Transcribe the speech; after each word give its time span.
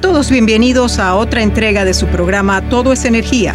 Todos 0.00 0.30
bienvenidos 0.30 0.98
a 0.98 1.14
otra 1.14 1.42
entrega 1.42 1.84
de 1.84 1.92
su 1.92 2.06
programa 2.06 2.68
Todo 2.68 2.92
es 2.92 3.04
Energía. 3.04 3.54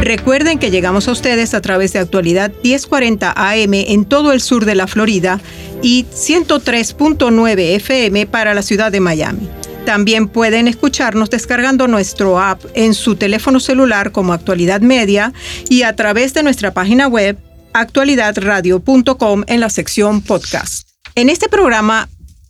Recuerden 0.00 0.58
que 0.58 0.70
llegamos 0.70 1.06
a 1.06 1.12
ustedes 1.12 1.54
a 1.54 1.60
través 1.60 1.92
de 1.92 2.00
actualidad 2.00 2.52
1040 2.62 3.32
AM 3.36 3.74
en 3.74 4.04
todo 4.04 4.32
el 4.32 4.40
sur 4.40 4.64
de 4.64 4.74
la 4.74 4.86
Florida 4.86 5.40
y 5.82 6.04
103.9 6.04 7.76
FM 7.76 8.26
para 8.26 8.54
la 8.54 8.62
ciudad 8.62 8.90
de 8.90 9.00
Miami. 9.00 9.48
También 9.86 10.28
pueden 10.28 10.66
escucharnos 10.66 11.30
descargando 11.30 11.86
nuestro 11.86 12.40
app 12.40 12.60
en 12.74 12.94
su 12.94 13.14
teléfono 13.14 13.60
celular 13.60 14.10
como 14.10 14.32
Actualidad 14.32 14.80
Media 14.80 15.32
y 15.68 15.82
a 15.82 15.94
través 15.94 16.34
de 16.34 16.42
nuestra 16.42 16.74
página 16.74 17.06
web 17.06 17.38
actualidadradio.com 17.72 19.44
en 19.46 19.60
la 19.60 19.70
sección 19.70 20.22
podcast. 20.22 20.88
En 21.14 21.28
este 21.28 21.48
programa 21.48 22.08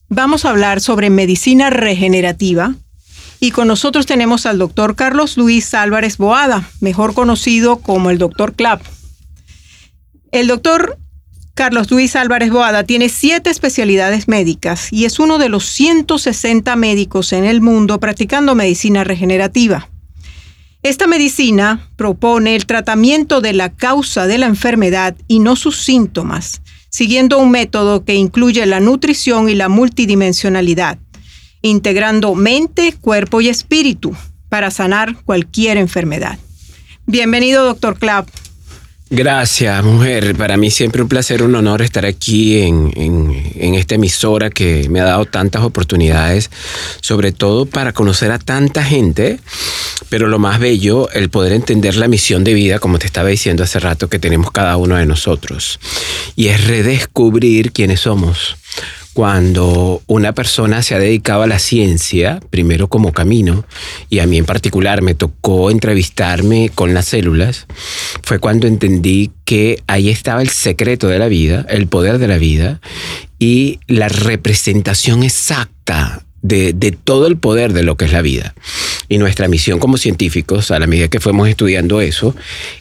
vamos 0.09 0.45
a 0.45 0.51
hablar 0.51 0.81
sobre 0.81 1.11
medicina 1.11 1.71
regenerativa, 1.71 2.75
y 3.41 3.51
con 3.51 3.69
nosotros 3.69 4.07
tenemos 4.07 4.47
al 4.47 4.59
doctor 4.59 4.97
Carlos 4.97 5.37
Luis 5.37 5.75
Álvarez 5.75 6.17
Boada, 6.17 6.69
mejor 6.81 7.15
conocido 7.15 7.77
como 7.77 8.11
el 8.11 8.19
doctor 8.19 8.55
Clap. 8.55 8.83
El 10.33 10.49
doctor 10.49 10.99
Carlos 11.55 11.91
Luis 11.91 12.17
Álvarez 12.17 12.51
Boada 12.51 12.83
tiene 12.83 13.09
siete 13.09 13.51
especialidades 13.51 14.27
médicas 14.27 14.93
y 14.93 15.05
es 15.05 15.21
uno 15.21 15.39
de 15.39 15.49
los 15.49 15.65
160 15.67 16.75
médicos 16.75 17.33
en 17.33 17.45
el 17.45 17.61
mundo 17.61 18.01
practicando 18.01 18.57
medicina 18.57 19.05
regenerativa. 19.05 19.89
Esta 20.83 21.07
medicina 21.07 21.89
propone 21.97 22.57
el 22.57 22.67
tratamiento 22.67 23.41
de 23.41 23.53
la 23.53 23.73
causa 23.73 24.27
de 24.27 24.39
la 24.39 24.47
enfermedad 24.47 25.17
y 25.29 25.39
no 25.39 25.55
sus 25.55 25.77
síntomas, 25.77 26.61
siguiendo 26.91 27.39
un 27.39 27.51
método 27.51 28.05
que 28.05 28.15
incluye 28.15 28.67
la 28.67 28.81
nutrición 28.81 29.49
y 29.49 29.55
la 29.55 29.69
multidimensionalidad 29.69 30.99
integrando 31.65 32.35
mente, 32.35 32.95
cuerpo 33.01 33.41
y 33.41 33.49
espíritu 33.49 34.15
para 34.51 34.71
sanar 34.71 35.17
cualquier 35.25 35.79
enfermedad. 35.79 36.39
Bienvenido, 37.07 37.65
doctor 37.65 37.99
Clapp. 37.99 38.29
Gracias, 39.09 39.83
mujer. 39.83 40.35
Para 40.37 40.57
mí 40.59 40.71
siempre 40.71 41.01
un 41.01 41.09
placer, 41.09 41.43
un 41.43 41.55
honor 41.55 41.81
estar 41.81 42.05
aquí 42.05 42.59
en, 42.61 42.93
en, 42.97 43.75
esta 43.75 43.95
emisora 43.95 44.51
que 44.51 44.89
me 44.91 45.01
ha 45.01 45.05
dado 45.05 45.25
tantas 45.25 45.63
oportunidades, 45.63 46.51
sobre 47.01 47.33
todo 47.33 47.65
para 47.65 47.93
conocer 47.93 48.31
a 48.31 48.39
tanta 48.39 48.85
gente, 48.85 49.41
pero 50.11 50.27
lo 50.27 50.39
más 50.39 50.59
bello, 50.59 51.09
el 51.11 51.31
poder 51.31 51.53
entender 51.53 51.97
la 51.97 52.09
misión 52.09 52.45
de 52.45 52.55
vida, 52.55 52.79
como 52.79 52.99
te 52.99 53.07
estaba 53.07 53.29
diciendo 53.29 53.63
hace 53.63 53.79
rato, 53.79 54.09
que 54.09 54.19
tenemos 54.19 54.51
cada 54.51 54.77
uno 54.77 54.97
de 54.97 55.07
nosotros. 55.07 55.79
Y 56.37 56.49
es 56.49 56.67
redescubrir 56.67 57.73
quiénes 57.73 58.01
somos 58.01 58.57
cuando 59.15 60.03
una 60.09 60.33
persona 60.33 60.83
se 60.83 60.97
ha 60.97 60.99
dedicado 60.99 61.43
a 61.43 61.47
la 61.47 61.61
ciencia, 61.61 62.41
primero 62.51 62.89
como 62.89 63.13
camino, 63.13 63.65
y 64.11 64.19
a 64.19 64.27
mí 64.27 64.39
en 64.39 64.45
particular 64.45 65.03
me 65.03 65.15
tocó 65.15 65.71
entrevistarme 65.71 66.69
con 66.75 66.95
las 66.95 67.07
células, 67.07 67.67
fue 68.25 68.41
cuando 68.41 68.67
entendí 68.67 69.31
que 69.45 69.81
ahí 69.87 70.11
estaba 70.11 70.43
el 70.43 70.49
secreto 70.49 71.07
de 71.07 71.21
la 71.21 71.29
vida, 71.29 71.65
el 71.69 71.87
poder 71.87 72.19
de 72.19 72.27
la 72.27 72.39
vida 72.39 72.81
y 73.39 73.79
la 73.87 74.09
representación 74.09 75.23
exacta 75.23 76.25
de, 76.43 76.73
de, 76.73 76.91
todo 76.91 77.29
el 77.29 77.37
poder 77.37 77.73
de 77.73 77.85
lo 77.85 77.97
que 77.97 78.07
es 78.07 78.13
la 78.13 78.21
vida. 78.21 78.55
Y 79.09 79.19
nuestra 79.19 79.47
misión 79.47 79.79
como 79.79 79.97
científicos, 79.97 80.73
a 80.73 80.79
la 80.81 80.89
medida 80.89 81.09
que 81.09 81.21
fuimos 81.21 81.49
estudiando 81.49 82.01
eso, 82.01 82.35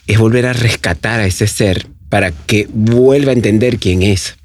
es 0.08 0.18
volver 0.18 0.46
a 0.46 0.52
rescatar 0.52 1.20
a 1.20 1.26
ese 1.26 1.46
ser 1.46 1.86
para 2.08 2.32
que 2.32 2.68
vuelva 2.72 3.30
a 3.30 3.34
entender 3.34 3.78
quién 3.78 4.02
es 4.02 4.36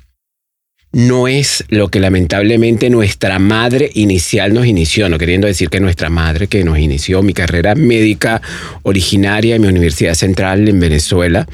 no 0.92 1.28
es 1.28 1.64
lo 1.70 1.90
que 1.90 2.00
lamentablemente 2.00 2.90
nuestra 2.90 3.38
madre 3.40 3.92
inicial 3.94 4.54
nos 4.54 4.66
inició, 4.66 5.08
no 5.10 5.18
queriendo 5.18 5.48
decir 5.48 5.70
que 5.70 5.80
nuestra 5.80 6.10
madre 6.10 6.48
que 6.48 6.64
nos 6.64 6.80
inició 6.80 7.22
mi 7.22 7.34
carrera 7.34 7.76
médica 7.76 8.42
originaria 8.84 9.56
en 9.56 9.62
mi 9.62 9.68
Universidad 9.68 10.16
Central 10.16 10.68
en 10.68 10.80
Venezuela, 10.80 11.48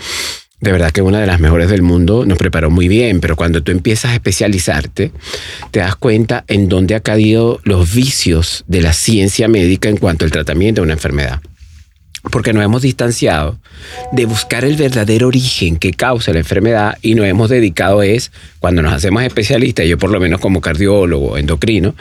de 0.61 0.71
verdad 0.71 0.91
que 0.91 1.01
una 1.01 1.19
de 1.19 1.27
las 1.27 1.39
mejores 1.39 1.69
del 1.69 1.81
mundo, 1.81 2.25
nos 2.25 2.37
preparó 2.37 2.71
muy 2.71 2.87
bien, 2.87 3.19
pero 3.19 3.35
cuando 3.35 3.61
tú 3.61 3.71
empiezas 3.71 4.11
a 4.11 4.15
especializarte, 4.15 5.11
te 5.71 5.79
das 5.79 5.95
cuenta 5.95 6.45
en 6.47 6.69
dónde 6.69 6.95
ha 6.95 7.01
caído 7.01 7.59
los 7.63 7.93
vicios 7.93 8.63
de 8.67 8.81
la 8.81 8.93
ciencia 8.93 9.47
médica 9.47 9.89
en 9.89 9.97
cuanto 9.97 10.23
al 10.23 10.31
tratamiento 10.31 10.81
de 10.81 10.85
una 10.85 10.93
enfermedad 10.93 11.41
porque 12.31 12.53
nos 12.53 12.63
hemos 12.63 12.81
distanciado 12.81 13.57
de 14.11 14.25
buscar 14.25 14.65
el 14.65 14.75
verdadero 14.75 15.27
origen 15.27 15.77
que 15.77 15.91
causa 15.91 16.33
la 16.33 16.39
enfermedad 16.39 16.97
y 17.01 17.15
nos 17.15 17.25
hemos 17.25 17.49
dedicado 17.49 18.03
es, 18.03 18.31
cuando 18.59 18.81
nos 18.81 18.93
hacemos 18.93 19.23
especialistas, 19.23 19.85
yo 19.85 19.97
por 19.97 20.09
lo 20.09 20.19
menos 20.19 20.39
como 20.39 20.61
cardiólogo, 20.61 21.37
endocrino, 21.37 21.95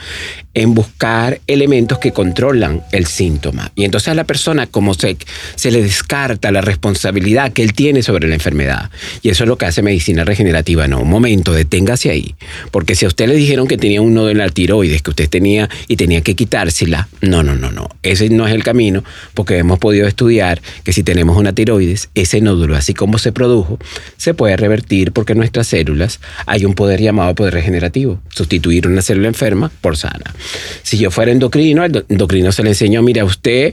en 0.54 0.75
buscar 0.75 1.41
elementos 1.47 1.98
que 1.98 2.12
controlan 2.12 2.82
el 2.92 3.06
síntoma. 3.06 3.72
Y 3.75 3.84
entonces 3.84 4.09
a 4.09 4.15
la 4.15 4.25
persona 4.25 4.66
como 4.66 4.94
se, 4.94 5.16
se 5.56 5.70
le 5.70 5.82
descarta 5.82 6.53
la 6.53 6.60
responsabilidad 6.60 7.53
que 7.53 7.62
él 7.62 7.75
tiene 7.75 8.03
sobre 8.03 8.28
la 8.28 8.34
enfermedad. 8.34 8.91
Y 9.22 9.31
eso 9.31 9.44
es 9.44 9.48
lo 9.48 9.59
que 9.59 9.66
hace 9.66 9.82
medicina 9.82 10.25
regenerativa. 10.25 10.87
No, 10.88 11.00
un 11.00 11.10
momento, 11.10 11.53
deténgase 11.53 12.10
ahí. 12.10 12.34
Porque 12.70 12.94
si 12.94 13.04
a 13.04 13.09
usted 13.09 13.28
le 13.28 13.34
dijeron 13.34 13.66
que 13.66 13.76
tenía 13.76 14.00
un 14.00 14.14
nodo 14.14 14.31
en 14.31 14.38
la 14.38 14.48
tiroides, 14.48 15.03
que 15.03 15.10
usted 15.10 15.28
tenía 15.28 15.69
y 15.88 15.97
tenía 15.97 16.20
que 16.22 16.34
quitársela, 16.37 17.09
no, 17.20 17.43
no, 17.43 17.56
no, 17.56 17.72
no. 17.72 17.88
Ese 18.03 18.31
no 18.31 18.47
es 18.47 18.54
el 18.54 18.62
camino 18.62 19.04
porque 19.34 19.59
hemos 19.59 19.78
podido 19.78 20.06
estudiar 20.06 20.62
que 20.84 20.93
si 20.93 21.03
tenemos 21.03 21.37
una 21.37 21.53
tiroides, 21.53 22.10
ese 22.14 22.41
nódulo, 22.41 22.76
así 22.76 22.94
como 22.94 23.19
se 23.19 23.32
produjo, 23.32 23.78
se 24.16 24.34
puede 24.34 24.56
revertir 24.56 25.12
porque 25.12 25.32
en 25.32 25.38
nuestras 25.38 25.66
células 25.66 26.20
hay 26.47 26.64
un 26.64 26.75
poder 26.75 27.00
llamado 27.00 27.34
poder 27.34 27.54
regenerativo. 27.54 28.20
Sustituir 28.28 28.87
una 28.87 29.03
célula 29.03 29.28
enferma 29.28 29.70
por 29.81 29.97
sana. 29.97 30.34
Si 30.82 30.99
yo 30.99 31.10
fuera 31.10 31.32
endocrino, 31.32 31.84
el 31.84 32.05
endocrino 32.09 32.53
se 32.53 32.62
le 32.62 32.71
enseñó, 32.71 33.03
mira, 33.03 33.25
usted 33.25 33.72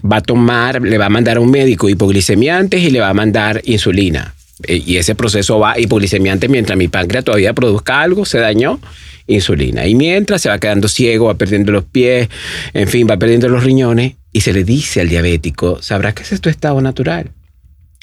va 0.00 0.16
a 0.18 0.20
tomar, 0.20 0.82
le 0.82 0.98
va 0.98 1.06
a 1.06 1.10
mandar 1.10 1.38
a 1.38 1.40
un 1.40 1.50
médico 1.50 1.88
hipoglicemiantes 1.88 2.82
y 2.82 2.90
le 2.90 3.00
va 3.00 3.08
a 3.08 3.14
mandar 3.14 3.60
insulina. 3.64 4.34
E, 4.64 4.76
y 4.76 4.96
ese 4.96 5.14
proceso 5.14 5.58
va 5.58 5.78
hipoglicemiante 5.78 6.48
mientras 6.48 6.76
mi 6.76 6.88
páncreas 6.88 7.24
todavía 7.24 7.52
produzca 7.52 8.00
algo, 8.00 8.24
se 8.24 8.38
dañó, 8.38 8.80
insulina. 9.26 9.86
Y 9.86 9.94
mientras 9.94 10.42
se 10.42 10.48
va 10.48 10.58
quedando 10.58 10.88
ciego, 10.88 11.26
va 11.26 11.34
perdiendo 11.34 11.72
los 11.72 11.84
pies, 11.84 12.28
en 12.74 12.88
fin, 12.88 13.06
va 13.08 13.16
perdiendo 13.16 13.48
los 13.48 13.62
riñones 13.62 14.14
y 14.32 14.40
se 14.40 14.52
le 14.52 14.64
dice 14.64 15.00
al 15.00 15.08
diabético, 15.08 15.80
sabrás 15.82 16.14
que 16.14 16.22
es 16.22 16.40
tu 16.40 16.48
estado 16.48 16.80
natural. 16.80 17.30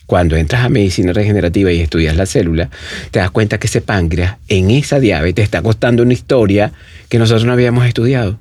Cuando 0.06 0.36
entras 0.36 0.64
a 0.64 0.70
medicina 0.70 1.14
regenerativa 1.14 1.72
y 1.72 1.82
estudias 1.82 2.16
la 2.16 2.26
célula, 2.26 2.70
te 3.12 3.20
das 3.20 3.32
cuenta 3.32 3.58
que 3.58 3.68
ese 3.68 3.82
páncreas 3.82 4.38
en 4.48 4.70
esa 4.70 5.00
diabetes 5.00 5.44
está 5.44 5.62
costando 5.62 6.04
una 6.04 6.14
historia 6.14 6.74
que 7.10 7.18
nosotros 7.18 7.46
no 7.46 7.54
habíamos 7.54 7.86
estudiado. 7.88 8.40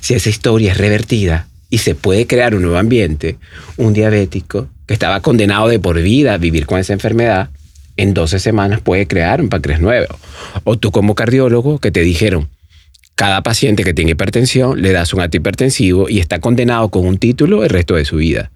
Si 0.00 0.14
esa 0.14 0.28
historia 0.28 0.72
es 0.72 0.78
revertida 0.78 1.48
y 1.68 1.78
se 1.78 1.94
puede 1.94 2.26
crear 2.26 2.54
un 2.54 2.62
nuevo 2.62 2.78
ambiente, 2.78 3.38
un 3.76 3.92
diabético 3.92 4.68
que 4.86 4.94
estaba 4.94 5.20
condenado 5.20 5.68
de 5.68 5.80
por 5.80 6.00
vida 6.00 6.34
a 6.34 6.38
vivir 6.38 6.66
con 6.66 6.78
esa 6.78 6.92
enfermedad, 6.92 7.50
en 7.96 8.14
12 8.14 8.38
semanas 8.38 8.80
puede 8.80 9.06
crear 9.08 9.40
un 9.40 9.48
páncreas 9.48 9.80
nuevo. 9.80 10.16
O 10.62 10.78
tú 10.78 10.92
como 10.92 11.16
cardiólogo 11.16 11.78
que 11.78 11.90
te 11.90 12.00
dijeron, 12.00 12.50
cada 13.16 13.42
paciente 13.42 13.84
que 13.84 13.94
tiene 13.94 14.12
hipertensión 14.12 14.80
le 14.82 14.92
das 14.92 15.12
un 15.14 15.20
antihipertensivo 15.20 16.08
y 16.08 16.20
está 16.20 16.40
condenado 16.40 16.88
con 16.90 17.06
un 17.06 17.18
título 17.18 17.64
el 17.64 17.70
resto 17.70 17.94
de 17.94 18.04
su 18.04 18.16
vida 18.16 18.50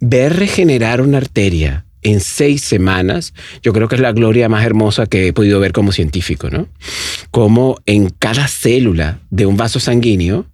ver 0.00 0.36
regenerar 0.36 1.00
una 1.00 1.18
arteria 1.18 1.84
en 2.02 2.20
seis 2.20 2.62
semanas, 2.62 3.34
yo 3.62 3.72
creo 3.72 3.88
que 3.88 3.96
es 3.96 4.00
la 4.00 4.12
gloria 4.12 4.48
más 4.48 4.64
hermosa 4.64 5.06
que 5.06 5.28
he 5.28 5.32
podido 5.32 5.60
ver 5.60 5.72
como 5.72 5.92
científico, 5.92 6.48
¿no? 6.48 6.68
Como 7.30 7.78
en 7.84 8.08
cada 8.08 8.48
célula 8.48 9.20
de 9.30 9.46
un 9.46 9.56
vaso 9.56 9.80
sanguíneo 9.80 10.46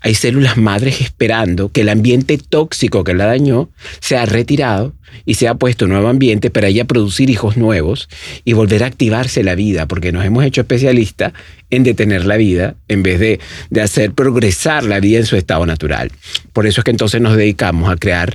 hay 0.00 0.14
células 0.14 0.56
madres 0.56 1.00
esperando 1.00 1.70
que 1.70 1.82
el 1.82 1.88
ambiente 1.88 2.38
tóxico 2.38 3.04
que 3.04 3.12
la 3.12 3.26
dañó 3.26 3.68
sea 4.00 4.24
retirado 4.24 4.94
y 5.26 5.34
sea 5.34 5.54
puesto 5.54 5.84
un 5.84 5.92
nuevo 5.92 6.08
ambiente 6.08 6.50
para 6.50 6.68
ella 6.68 6.84
producir 6.84 7.28
hijos 7.28 7.56
nuevos 7.56 8.08
y 8.44 8.52
volver 8.52 8.82
a 8.82 8.86
activarse 8.86 9.42
la 9.42 9.54
vida, 9.54 9.86
porque 9.86 10.12
nos 10.12 10.24
hemos 10.24 10.44
hecho 10.44 10.62
especialistas 10.62 11.32
en 11.70 11.82
detener 11.82 12.24
la 12.24 12.36
vida 12.36 12.76
en 12.88 13.02
vez 13.02 13.20
de, 13.20 13.40
de 13.70 13.82
hacer 13.82 14.12
progresar 14.12 14.84
la 14.84 15.00
vida 15.00 15.18
en 15.18 15.26
su 15.26 15.36
estado 15.36 15.66
natural. 15.66 16.12
Por 16.52 16.66
eso 16.66 16.80
es 16.80 16.84
que 16.84 16.90
entonces 16.90 17.20
nos 17.20 17.36
dedicamos 17.36 17.90
a 17.90 17.96
crear 17.96 18.34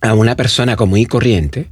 a 0.00 0.14
una 0.14 0.36
persona 0.36 0.76
común 0.76 0.98
y 0.98 1.06
corriente 1.06 1.66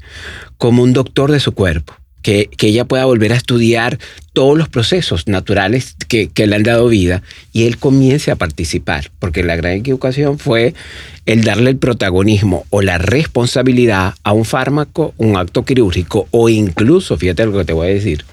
como 0.59 0.83
un 0.83 0.93
doctor 0.93 1.31
de 1.31 1.41
su 1.41 1.53
cuerpo. 1.53 1.95
Que, 2.23 2.51
que, 2.57 2.67
ella 2.67 2.85
pueda 2.85 3.05
volver 3.05 3.33
a 3.33 3.37
estudiar 3.37 4.01
todos 4.33 4.59
los 4.59 4.69
procesos 4.69 5.29
naturales 5.29 5.95
que, 6.09 6.27
que, 6.27 6.49
le 6.49 6.57
han 6.57 6.65
dado 6.65 6.89
vida 6.89 7.23
y 7.53 7.69
él 7.69 7.79
comience 7.79 8.33
a 8.33 8.37
participar, 8.37 9.13
porque 9.21 9.45
la 9.45 9.55
gran 9.55 9.75
equivocación 9.75 10.41
fue 10.41 10.75
el 11.25 11.45
darle 11.45 11.71
el 11.71 11.77
protagonismo 11.77 12.67
o 12.71 12.83
la 12.83 12.99
responsabilidad 12.99 14.15
a 14.25 14.33
un 14.33 14.45
fármaco, 14.45 15.15
un 15.19 15.37
acto 15.37 15.65
quirúrgico 15.65 16.27
o 16.33 16.49
incluso, 16.49 17.17
fíjate 17.17 17.47
lo 17.47 17.57
que 17.57 17.65
te 17.65 17.73
voy 17.73 17.87
a 17.87 17.91
decir, 17.91 18.25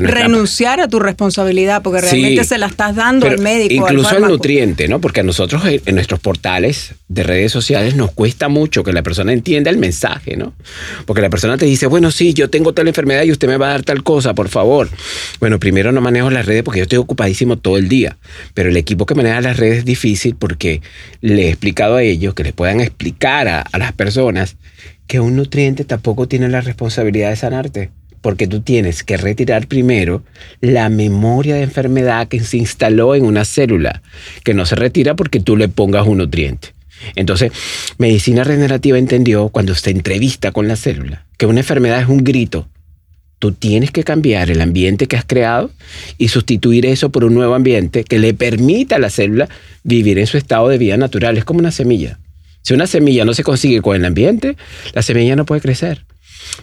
no 0.00 0.08
renunciar 0.08 0.80
a 0.80 0.88
tu 0.88 0.98
responsabilidad, 0.98 1.82
porque 1.82 2.00
realmente 2.00 2.42
sí, 2.42 2.48
se 2.48 2.58
la 2.58 2.66
estás 2.66 2.96
dando 2.96 3.26
al 3.26 3.38
médico. 3.38 3.74
Incluso 3.74 4.10
al, 4.10 4.24
al, 4.24 4.30
nutriente, 4.30 4.88
¿no? 4.88 5.00
Porque 5.00 5.20
a 5.20 5.22
nosotros 5.22 5.62
en 5.64 5.94
nuestros 5.94 6.20
portales 6.20 6.94
de 7.08 7.22
redes 7.22 7.52
sociales 7.52 7.94
nos 7.94 8.12
cuesta 8.12 8.48
mucho 8.48 8.84
que 8.84 8.92
la 8.92 9.02
persona 9.02 9.32
entienda 9.32 9.70
el 9.70 9.78
mensaje, 9.78 10.36
¿no? 10.36 10.54
Porque 11.06 11.22
la 11.22 11.30
persona 11.30 11.56
te 11.56 11.66
dice, 11.66 11.86
bueno, 11.86 12.10
sí, 12.10 12.34
yo 12.34 12.50
tengo 12.50 12.74
tal 12.74 12.88
enfermedad 12.88 13.24
y 13.24 13.32
usted 13.32 13.48
me 13.48 13.56
va 13.56 13.68
a 13.68 13.70
dar 13.70 13.82
tal 13.82 14.02
cosa, 14.02 14.34
por 14.34 14.48
favor. 14.48 14.88
Bueno, 15.40 15.58
primero 15.58 15.92
no 15.92 16.00
manejo 16.00 16.30
las 16.30 16.46
redes 16.46 16.62
porque 16.62 16.80
yo 16.80 16.84
estoy 16.84 16.98
ocupadísimo 16.98 17.58
todo 17.58 17.78
el 17.78 17.88
día, 17.88 18.16
pero 18.54 18.68
el 18.68 18.76
equipo 18.76 19.06
que 19.06 19.14
maneja 19.14 19.40
las 19.40 19.56
redes 19.56 19.78
es 19.78 19.84
difícil 19.84 20.36
porque 20.36 20.82
le 21.20 21.46
he 21.46 21.48
explicado 21.48 21.96
a 21.96 22.02
ellos 22.02 22.34
que 22.34 22.44
les 22.44 22.52
puedan 22.52 22.80
explicar 22.80 23.48
a, 23.48 23.60
a 23.60 23.78
las 23.78 23.92
personas 23.92 24.56
que 25.06 25.20
un 25.20 25.36
nutriente 25.36 25.84
tampoco 25.84 26.28
tiene 26.28 26.48
la 26.48 26.60
responsabilidad 26.60 27.30
de 27.30 27.36
sanarte 27.36 27.90
porque 28.24 28.46
tú 28.46 28.62
tienes 28.62 29.02
que 29.02 29.18
retirar 29.18 29.66
primero 29.66 30.22
la 30.62 30.88
memoria 30.88 31.56
de 31.56 31.62
enfermedad 31.62 32.26
que 32.26 32.40
se 32.40 32.56
instaló 32.56 33.14
en 33.14 33.26
una 33.26 33.44
célula, 33.44 34.00
que 34.44 34.54
no 34.54 34.64
se 34.64 34.76
retira 34.76 35.14
porque 35.14 35.40
tú 35.40 35.58
le 35.58 35.68
pongas 35.68 36.06
un 36.06 36.16
nutriente. 36.16 36.68
Entonces, 37.16 37.52
medicina 37.98 38.42
regenerativa 38.42 38.96
entendió 38.96 39.50
cuando 39.50 39.74
se 39.74 39.90
entrevista 39.90 40.52
con 40.52 40.68
la 40.68 40.76
célula 40.76 41.26
que 41.36 41.44
una 41.44 41.60
enfermedad 41.60 42.00
es 42.00 42.08
un 42.08 42.24
grito. 42.24 42.66
Tú 43.40 43.52
tienes 43.52 43.90
que 43.90 44.04
cambiar 44.04 44.50
el 44.50 44.62
ambiente 44.62 45.06
que 45.06 45.16
has 45.16 45.26
creado 45.26 45.70
y 46.16 46.28
sustituir 46.28 46.86
eso 46.86 47.10
por 47.10 47.24
un 47.24 47.34
nuevo 47.34 47.54
ambiente 47.54 48.04
que 48.04 48.18
le 48.18 48.32
permita 48.32 48.96
a 48.96 49.00
la 49.00 49.10
célula 49.10 49.50
vivir 49.82 50.18
en 50.18 50.26
su 50.26 50.38
estado 50.38 50.70
de 50.70 50.78
vida 50.78 50.96
natural. 50.96 51.36
Es 51.36 51.44
como 51.44 51.60
una 51.60 51.72
semilla. 51.72 52.18
Si 52.62 52.72
una 52.72 52.86
semilla 52.86 53.26
no 53.26 53.34
se 53.34 53.44
consigue 53.44 53.82
con 53.82 53.96
el 53.96 54.06
ambiente, 54.06 54.56
la 54.94 55.02
semilla 55.02 55.36
no 55.36 55.44
puede 55.44 55.60
crecer 55.60 56.06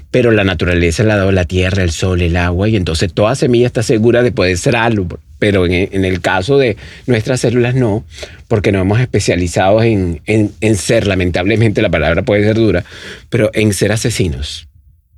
pero 0.09 0.31
la 0.31 0.43
naturaleza 0.43 1.03
le 1.03 1.11
ha 1.13 1.17
dado 1.17 1.31
la 1.31 1.45
tierra, 1.45 1.83
el 1.83 1.91
sol, 1.91 2.21
el 2.21 2.37
agua, 2.37 2.69
y 2.69 2.75
entonces 2.75 3.13
toda 3.13 3.35
semilla 3.35 3.67
está 3.67 3.83
segura 3.83 4.23
de 4.23 4.31
poder 4.31 4.57
ser 4.57 4.75
algo. 4.75 5.19
Pero 5.39 5.65
en, 5.65 6.05
el 6.05 6.21
caso 6.21 6.59
de 6.59 6.77
nuestras 7.07 7.39
células 7.39 7.73
no, 7.73 8.05
porque 8.47 8.71
nos 8.71 8.83
hemos 8.83 8.99
especializado 8.99 9.81
en, 9.81 10.21
en 10.27 10.75
ser, 10.75 11.07
lamentablemente 11.07 11.81
la 11.81 11.89
palabra 11.89 12.21
puede 12.21 12.43
ser 12.43 12.55
dura, 12.55 12.83
pero 13.29 13.49
en 13.53 13.73
ser 13.73 13.91
asesinos 13.91 14.67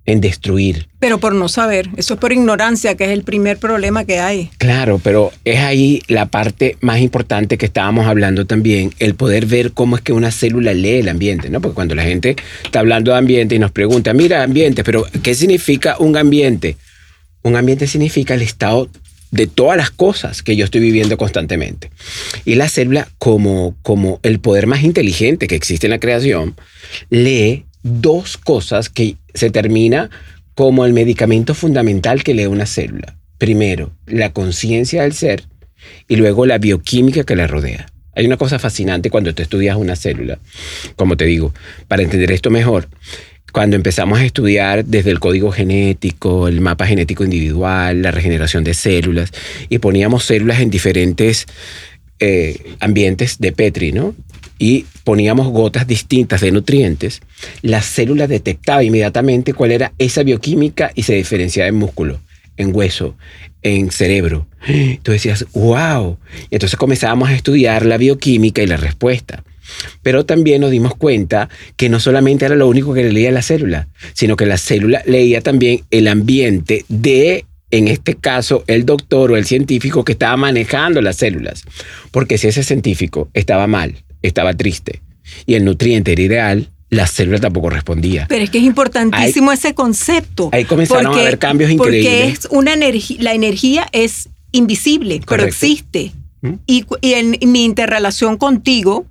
en 0.05 0.21
destruir. 0.21 0.87
Pero 0.99 1.17
por 1.17 1.33
no 1.33 1.47
saber, 1.47 1.89
eso 1.95 2.15
es 2.15 2.19
por 2.19 2.33
ignorancia, 2.33 2.95
que 2.95 3.05
es 3.05 3.11
el 3.11 3.23
primer 3.23 3.57
problema 3.57 4.05
que 4.05 4.19
hay. 4.19 4.49
Claro, 4.57 4.99
pero 5.03 5.31
es 5.45 5.59
ahí 5.59 6.01
la 6.07 6.25
parte 6.25 6.77
más 6.81 6.99
importante 6.99 7.57
que 7.57 7.65
estábamos 7.65 8.07
hablando 8.07 8.45
también, 8.45 8.93
el 8.99 9.15
poder 9.15 9.45
ver 9.45 9.71
cómo 9.71 9.95
es 9.95 10.01
que 10.01 10.13
una 10.13 10.31
célula 10.31 10.73
lee 10.73 10.99
el 10.99 11.09
ambiente, 11.09 11.49
¿no? 11.49 11.61
Porque 11.61 11.75
cuando 11.75 11.95
la 11.95 12.03
gente 12.03 12.35
está 12.63 12.79
hablando 12.79 13.11
de 13.11 13.17
ambiente 13.17 13.55
y 13.55 13.59
nos 13.59 13.71
pregunta, 13.71 14.13
mira, 14.13 14.43
ambiente, 14.43 14.83
pero 14.83 15.05
¿qué 15.21 15.35
significa 15.35 15.95
un 15.99 16.17
ambiente? 16.17 16.77
Un 17.43 17.55
ambiente 17.55 17.87
significa 17.87 18.33
el 18.33 18.41
estado 18.41 18.89
de 19.31 19.47
todas 19.47 19.77
las 19.77 19.89
cosas 19.89 20.43
que 20.43 20.55
yo 20.55 20.63
estoy 20.63 20.79
viviendo 20.79 21.17
constantemente. 21.17 21.89
Y 22.45 22.53
la 22.55 22.69
célula, 22.69 23.09
como, 23.17 23.75
como 23.81 24.19
el 24.21 24.39
poder 24.39 24.67
más 24.67 24.83
inteligente 24.83 25.47
que 25.47 25.55
existe 25.55 25.87
en 25.87 25.91
la 25.91 25.99
creación, 25.99 26.55
lee 27.09 27.65
dos 27.83 28.37
cosas 28.37 28.89
que 28.89 29.17
se 29.33 29.49
termina 29.51 30.09
como 30.55 30.85
el 30.85 30.93
medicamento 30.93 31.53
fundamental 31.53 32.23
que 32.23 32.33
lee 32.33 32.45
una 32.45 32.65
célula. 32.65 33.15
Primero, 33.37 33.91
la 34.05 34.31
conciencia 34.31 35.03
del 35.03 35.13
ser 35.13 35.43
y 36.07 36.15
luego 36.15 36.45
la 36.45 36.57
bioquímica 36.57 37.23
que 37.23 37.35
la 37.35 37.47
rodea. 37.47 37.87
Hay 38.15 38.25
una 38.25 38.37
cosa 38.37 38.59
fascinante 38.59 39.09
cuando 39.09 39.33
tú 39.33 39.41
estudias 39.41 39.75
una 39.75 39.95
célula, 39.95 40.39
como 40.95 41.17
te 41.17 41.25
digo, 41.25 41.53
para 41.87 42.03
entender 42.03 42.31
esto 42.31 42.49
mejor. 42.51 42.87
Cuando 43.51 43.75
empezamos 43.75 44.19
a 44.19 44.25
estudiar 44.25 44.85
desde 44.85 45.11
el 45.11 45.19
código 45.19 45.51
genético, 45.51 46.47
el 46.47 46.61
mapa 46.61 46.87
genético 46.87 47.23
individual, 47.23 48.01
la 48.01 48.11
regeneración 48.11 48.63
de 48.63 48.73
células, 48.73 49.31
y 49.69 49.79
poníamos 49.79 50.25
células 50.25 50.59
en 50.59 50.69
diferentes 50.69 51.45
eh, 52.19 52.75
ambientes 52.79 53.39
de 53.39 53.51
Petri, 53.51 53.91
¿no? 53.91 54.15
Y 54.59 54.85
poníamos 55.03 55.47
gotas 55.49 55.87
distintas 55.87 56.41
de 56.41 56.51
nutrientes, 56.51 57.21
la 57.61 57.81
célula 57.81 58.27
detectaba 58.27 58.83
inmediatamente 58.83 59.53
cuál 59.53 59.71
era 59.71 59.93
esa 59.97 60.23
bioquímica 60.23 60.91
y 60.95 61.03
se 61.03 61.15
diferenciaba 61.15 61.67
en 61.67 61.75
músculo, 61.75 62.19
en 62.57 62.75
hueso, 62.75 63.15
en 63.61 63.91
cerebro. 63.91 64.47
Tú 65.03 65.11
decías, 65.11 65.45
wow. 65.53 66.17
Y 66.49 66.55
entonces 66.55 66.77
comenzábamos 66.77 67.29
a 67.29 67.35
estudiar 67.35 67.85
la 67.85 67.97
bioquímica 67.97 68.61
y 68.61 68.67
la 68.67 68.77
respuesta. 68.77 69.43
Pero 70.01 70.25
también 70.25 70.61
nos 70.61 70.71
dimos 70.71 70.95
cuenta 70.95 71.49
que 71.77 71.89
no 71.89 71.99
solamente 71.99 72.45
era 72.45 72.55
lo 72.55 72.67
único 72.67 72.93
que 72.93 73.03
leía 73.03 73.31
la 73.31 73.41
célula, 73.41 73.87
sino 74.13 74.35
que 74.35 74.45
la 74.45 74.57
célula 74.57 75.01
leía 75.05 75.41
también 75.41 75.83
el 75.89 76.07
ambiente 76.07 76.85
de 76.89 77.45
en 77.71 77.87
este 77.87 78.13
caso, 78.13 78.63
el 78.67 78.85
doctor 78.85 79.31
o 79.31 79.35
el 79.35 79.45
científico 79.45 80.05
que 80.05 80.11
estaba 80.11 80.37
manejando 80.37 81.01
las 81.01 81.15
células. 81.15 81.63
Porque 82.11 82.37
si 82.37 82.47
ese 82.47 82.61
científico 82.61 83.29
estaba 83.33 83.65
mal, 83.65 83.95
estaba 84.23 84.53
triste 84.53 85.01
y 85.45 85.53
el 85.53 85.65
nutriente 85.65 86.13
era 86.13 86.21
ideal, 86.21 86.69
la 86.89 87.07
célula 87.07 87.39
tampoco 87.39 87.69
respondía. 87.69 88.25
Pero 88.29 88.43
es 88.43 88.49
que 88.49 88.59
es 88.59 88.63
importantísimo 88.63 89.51
ese 89.51 89.73
concepto. 89.73 90.49
Ahí 90.51 90.65
comenzaron 90.65 91.07
a 91.07 91.19
haber 91.19 91.39
cambios 91.39 91.71
increíbles. 91.71 92.11
Porque 92.11 92.27
es 92.27 92.47
una 92.51 92.73
energía, 92.73 93.17
la 93.19 93.33
energía 93.33 93.87
es 93.91 94.29
invisible, 94.51 95.21
pero 95.27 95.43
existe. 95.43 96.11
¿Mm? 96.41 96.53
Y, 96.67 96.85
y 97.01 97.13
en 97.13 97.51
mi 97.51 97.63
interrelación 97.65 98.37
contigo, 98.37 99.05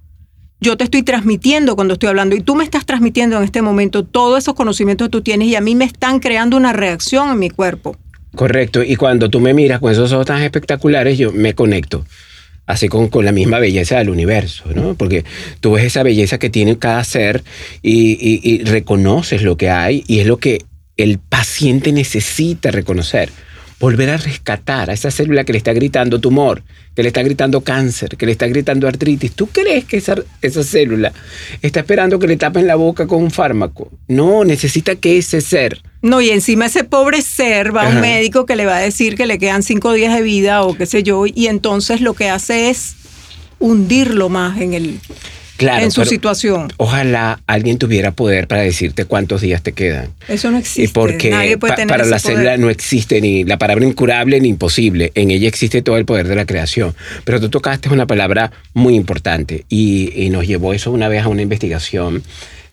yo 0.60 0.76
te 0.76 0.84
estoy 0.84 1.02
transmitiendo 1.02 1.74
cuando 1.74 1.94
estoy 1.94 2.08
hablando 2.08 2.36
y 2.36 2.40
tú 2.40 2.54
me 2.54 2.62
estás 2.62 2.86
transmitiendo 2.86 3.36
en 3.36 3.42
este 3.42 3.62
momento 3.62 4.04
todos 4.04 4.38
esos 4.38 4.54
conocimientos 4.54 5.08
que 5.08 5.10
tú 5.10 5.22
tienes 5.22 5.48
y 5.48 5.56
a 5.56 5.60
mí 5.60 5.74
me 5.74 5.84
están 5.84 6.20
creando 6.20 6.56
una 6.56 6.72
reacción 6.72 7.30
en 7.30 7.38
mi 7.38 7.50
cuerpo. 7.50 7.96
Correcto, 8.36 8.82
y 8.82 8.96
cuando 8.96 9.28
tú 9.28 9.40
me 9.40 9.52
miras 9.52 9.80
con 9.80 9.92
esos 9.92 10.12
ojos 10.12 10.26
tan 10.26 10.40
espectaculares, 10.40 11.18
yo 11.18 11.32
me 11.32 11.54
conecto 11.54 12.04
así 12.66 12.88
con, 12.88 13.08
con, 13.08 13.24
la 13.24 13.32
misma 13.32 13.58
belleza 13.58 13.98
del 13.98 14.10
universo, 14.10 14.64
¿no? 14.74 14.94
Porque 14.94 15.24
tú 15.60 15.72
ves 15.72 15.84
esa 15.84 16.02
belleza 16.02 16.38
que 16.38 16.50
tiene 16.50 16.78
cada 16.78 17.02
ser 17.04 17.42
y, 17.82 18.62
reconoces 18.64 19.42
lo 19.42 19.56
que 19.56 19.70
hay 19.70 20.04
y 20.06 20.20
es 20.20 20.26
lo 20.26 20.38
que 20.38 20.64
el 20.96 21.18
paciente 21.18 21.92
necesita 21.92 22.70
reconocer 22.70 23.30
volver 23.80 24.10
a 24.10 24.16
rescatar 24.16 24.90
a 24.90 24.92
esa 24.92 25.10
célula 25.10 25.42
que 25.42 25.50
le 25.50 25.58
está 25.58 25.72
gritando 25.72 26.20
tumor, 26.20 26.62
que 26.94 27.02
le 27.02 27.08
está 27.08 27.20
gritando 27.24 27.62
cáncer, 27.62 28.10
que 28.16 28.26
le 28.26 28.32
está 28.32 28.46
gritando 28.46 28.86
artritis. 28.86 29.32
¿Tú 29.32 29.48
crees 29.48 29.84
que 29.86 29.96
esa, 29.96 30.14
esa 30.40 30.62
célula 30.62 31.12
está 31.62 31.80
esperando 31.80 32.20
que 32.20 32.28
le 32.28 32.36
tapen 32.36 32.68
la 32.68 32.76
boca 32.76 33.08
con 33.08 33.20
un 33.20 33.32
fármaco? 33.32 33.90
No, 34.06 34.44
necesita 34.44 34.94
que 34.94 35.18
ese 35.18 35.40
ser 35.40 35.82
no, 36.02 36.20
y 36.20 36.30
encima 36.30 36.66
ese 36.66 36.84
pobre 36.84 37.22
ser 37.22 37.74
va 37.74 37.86
a 37.86 37.88
un 37.88 38.00
médico 38.00 38.44
que 38.44 38.56
le 38.56 38.66
va 38.66 38.76
a 38.76 38.80
decir 38.80 39.16
que 39.16 39.26
le 39.26 39.38
quedan 39.38 39.62
cinco 39.62 39.92
días 39.92 40.14
de 40.14 40.22
vida 40.22 40.62
o 40.62 40.74
qué 40.76 40.84
sé 40.86 41.02
yo, 41.02 41.24
y 41.26 41.46
entonces 41.46 42.00
lo 42.00 42.14
que 42.14 42.28
hace 42.28 42.70
es 42.70 42.96
hundirlo 43.60 44.28
más 44.28 44.60
en 44.60 44.74
el 44.74 44.98
claro, 45.56 45.84
en 45.84 45.92
su 45.92 46.04
situación. 46.04 46.72
Ojalá 46.76 47.40
alguien 47.46 47.78
tuviera 47.78 48.10
poder 48.10 48.48
para 48.48 48.62
decirte 48.62 49.04
cuántos 49.04 49.40
días 49.40 49.62
te 49.62 49.72
quedan. 49.72 50.08
Eso 50.26 50.50
no 50.50 50.58
existe. 50.58 50.92
Porque 50.92 51.30
Nadie 51.30 51.56
puede 51.56 51.74
tener 51.74 51.88
para 51.88 52.02
ese 52.02 52.10
la 52.10 52.18
poder. 52.18 52.36
célula 52.36 52.56
no 52.56 52.68
existe 52.68 53.20
ni 53.20 53.44
la 53.44 53.58
palabra 53.58 53.86
incurable 53.86 54.40
ni 54.40 54.48
imposible. 54.48 55.12
En 55.14 55.30
ella 55.30 55.46
existe 55.46 55.82
todo 55.82 55.96
el 55.96 56.04
poder 56.04 56.26
de 56.26 56.34
la 56.34 56.46
creación. 56.46 56.94
Pero 57.24 57.40
tú 57.40 57.48
tocaste 57.48 57.88
una 57.90 58.06
palabra 58.06 58.50
muy 58.74 58.96
importante 58.96 59.64
y, 59.68 60.12
y 60.20 60.30
nos 60.30 60.46
llevó 60.48 60.74
eso 60.74 60.90
una 60.90 61.08
vez 61.08 61.22
a 61.22 61.28
una 61.28 61.42
investigación 61.42 62.24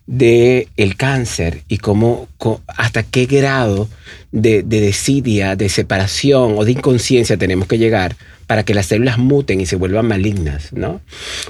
de 0.09 0.67
el 0.75 0.95
cáncer 0.95 1.61
y 1.67 1.77
cómo, 1.77 2.27
hasta 2.65 3.03
qué 3.03 3.27
grado 3.27 3.87
de, 4.31 4.63
de 4.63 4.81
desidia, 4.81 5.55
de 5.55 5.69
separación 5.69 6.55
o 6.57 6.65
de 6.65 6.71
inconsciencia 6.71 7.37
tenemos 7.37 7.67
que 7.67 7.77
llegar 7.77 8.15
para 8.47 8.63
que 8.63 8.73
las 8.73 8.87
células 8.87 9.19
muten 9.19 9.61
y 9.61 9.67
se 9.67 9.75
vuelvan 9.75 10.07
malignas, 10.07 10.73
¿no? 10.73 10.99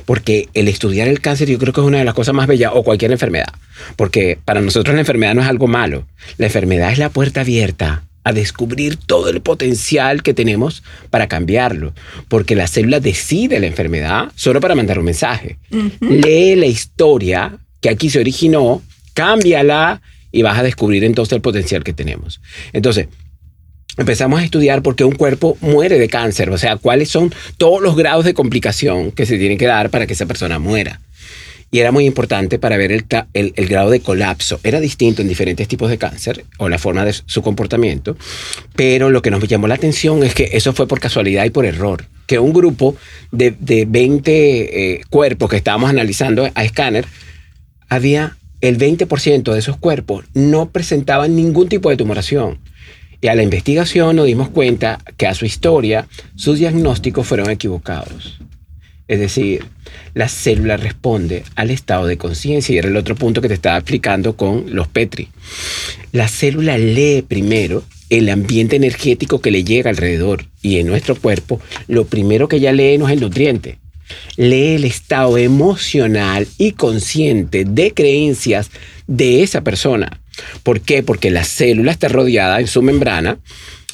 Porque 0.05 0.49
el 0.53 0.67
estudiar 0.67 1.07
el 1.07 1.21
cáncer 1.21 1.47
yo 1.47 1.57
creo 1.57 1.71
que 1.71 1.79
es 1.79 1.87
una 1.87 1.99
de 1.99 2.03
las 2.03 2.13
cosas 2.13 2.35
más 2.35 2.47
bellas, 2.47 2.73
o 2.75 2.83
cualquier 2.83 3.13
enfermedad, 3.13 3.47
porque 3.95 4.37
para 4.43 4.59
nosotros 4.59 4.93
la 4.93 4.99
enfermedad 4.99 5.35
no 5.35 5.41
es 5.41 5.47
algo 5.47 5.67
malo, 5.67 6.05
la 6.37 6.47
enfermedad 6.47 6.91
es 6.91 6.97
la 6.97 7.11
puerta 7.11 7.41
abierta 7.41 8.03
a 8.25 8.33
descubrir 8.33 8.97
todo 8.97 9.29
el 9.29 9.39
potencial 9.39 10.21
que 10.21 10.33
tenemos 10.33 10.83
para 11.09 11.29
cambiarlo, 11.29 11.93
porque 12.27 12.55
la 12.57 12.67
célula 12.67 12.99
decide 12.99 13.61
la 13.61 13.67
enfermedad 13.67 14.33
solo 14.35 14.59
para 14.59 14.75
mandar 14.75 14.99
un 14.99 15.05
mensaje. 15.05 15.57
Lee 16.01 16.57
la 16.57 16.65
historia 16.65 17.57
que 17.81 17.89
aquí 17.89 18.09
se 18.09 18.19
originó, 18.19 18.81
cámbiala 19.13 20.01
y 20.31 20.41
vas 20.41 20.57
a 20.57 20.63
descubrir 20.63 21.03
entonces 21.03 21.33
el 21.33 21.41
potencial 21.41 21.83
que 21.83 21.93
tenemos. 21.93 22.41
Entonces, 22.73 23.07
empezamos 23.97 24.39
a 24.39 24.43
estudiar 24.43 24.81
por 24.81 24.95
qué 24.95 25.03
un 25.03 25.15
cuerpo 25.15 25.57
muere 25.61 25.99
de 25.99 26.07
cáncer, 26.07 26.49
o 26.49 26.57
sea, 26.57 26.77
cuáles 26.77 27.09
son 27.09 27.33
todos 27.57 27.81
los 27.81 27.95
grados 27.95 28.25
de 28.25 28.33
complicación 28.33 29.11
que 29.11 29.25
se 29.25 29.37
tienen 29.37 29.57
que 29.57 29.65
dar 29.65 29.89
para 29.89 30.07
que 30.07 30.13
esa 30.13 30.25
persona 30.25 30.59
muera 30.59 30.99
y 31.71 31.79
era 31.79 31.91
muy 31.91 32.05
importante 32.05 32.57
para 32.57 32.77
ver 32.77 32.91
el, 32.91 33.05
el, 33.33 33.67
grado 33.67 33.89
de 33.89 33.99
colapso. 33.99 34.59
Era 34.63 34.79
distinto 34.79 35.21
en 35.21 35.27
diferentes 35.27 35.67
tipos 35.67 35.89
de 35.89 35.97
cáncer 35.97 36.45
o 36.57 36.69
la 36.69 36.79
forma 36.79 37.05
de 37.05 37.13
su 37.13 37.41
comportamiento, 37.41 38.17
pero 38.75 39.09
lo 39.09 39.21
que 39.21 39.31
nos 39.31 39.47
llamó 39.47 39.67
la 39.67 39.75
atención 39.75 40.23
es 40.23 40.33
que 40.33 40.49
eso 40.53 40.73
fue 40.73 40.87
por 40.87 40.99
casualidad 40.99 41.45
y 41.45 41.51
por 41.51 41.65
error, 41.65 42.05
que 42.25 42.39
un 42.39 42.53
grupo 42.53 42.95
de, 43.31 43.51
de 43.59 43.85
20 43.85 44.31
eh, 44.93 45.01
cuerpos 45.09 45.49
que 45.49 45.57
estábamos 45.57 45.89
analizando 45.89 46.49
a 46.53 46.63
escáner, 46.63 47.05
había 47.89 48.37
el 48.61 48.77
20% 48.77 49.53
de 49.53 49.59
esos 49.59 49.77
cuerpos 49.77 50.25
no 50.33 50.69
presentaban 50.69 51.35
ningún 51.35 51.69
tipo 51.69 51.89
de 51.89 51.97
tumoración. 51.97 52.59
Y 53.21 53.27
a 53.27 53.35
la 53.35 53.43
investigación 53.43 54.15
nos 54.15 54.25
dimos 54.27 54.49
cuenta 54.49 54.99
que 55.17 55.27
a 55.27 55.33
su 55.33 55.45
historia 55.45 56.07
sus 56.35 56.59
diagnósticos 56.59 57.27
fueron 57.27 57.49
equivocados. 57.49 58.39
Es 59.07 59.19
decir, 59.19 59.65
la 60.13 60.29
célula 60.29 60.77
responde 60.77 61.43
al 61.55 61.71
estado 61.71 62.05
de 62.05 62.17
conciencia 62.17 62.75
y 62.75 62.77
era 62.77 62.89
el 62.89 62.95
otro 62.95 63.15
punto 63.15 63.41
que 63.41 63.47
te 63.47 63.55
estaba 63.55 63.77
explicando 63.77 64.35
con 64.35 64.73
los 64.73 64.87
Petri. 64.87 65.29
La 66.11 66.27
célula 66.27 66.77
lee 66.77 67.25
primero 67.27 67.83
el 68.09 68.29
ambiente 68.29 68.75
energético 68.75 69.41
que 69.41 69.51
le 69.51 69.63
llega 69.63 69.89
alrededor 69.89 70.45
y 70.61 70.77
en 70.77 70.87
nuestro 70.87 71.15
cuerpo 71.15 71.59
lo 71.87 72.05
primero 72.05 72.47
que 72.47 72.57
ella 72.57 72.71
lee 72.71 72.97
no 72.97 73.07
es 73.07 73.13
el 73.13 73.21
nutriente. 73.21 73.79
Lee 74.37 74.75
el 74.75 74.85
estado 74.85 75.37
emocional 75.37 76.47
y 76.57 76.73
consciente 76.73 77.65
de 77.65 77.93
creencias 77.93 78.69
de 79.07 79.43
esa 79.43 79.61
persona. 79.61 80.21
¿Por 80.63 80.81
qué? 80.81 81.03
Porque 81.03 81.31
la 81.31 81.43
célula 81.43 81.91
está 81.91 82.07
rodeada 82.07 82.59
en 82.59 82.67
su 82.67 82.81
membrana 82.81 83.39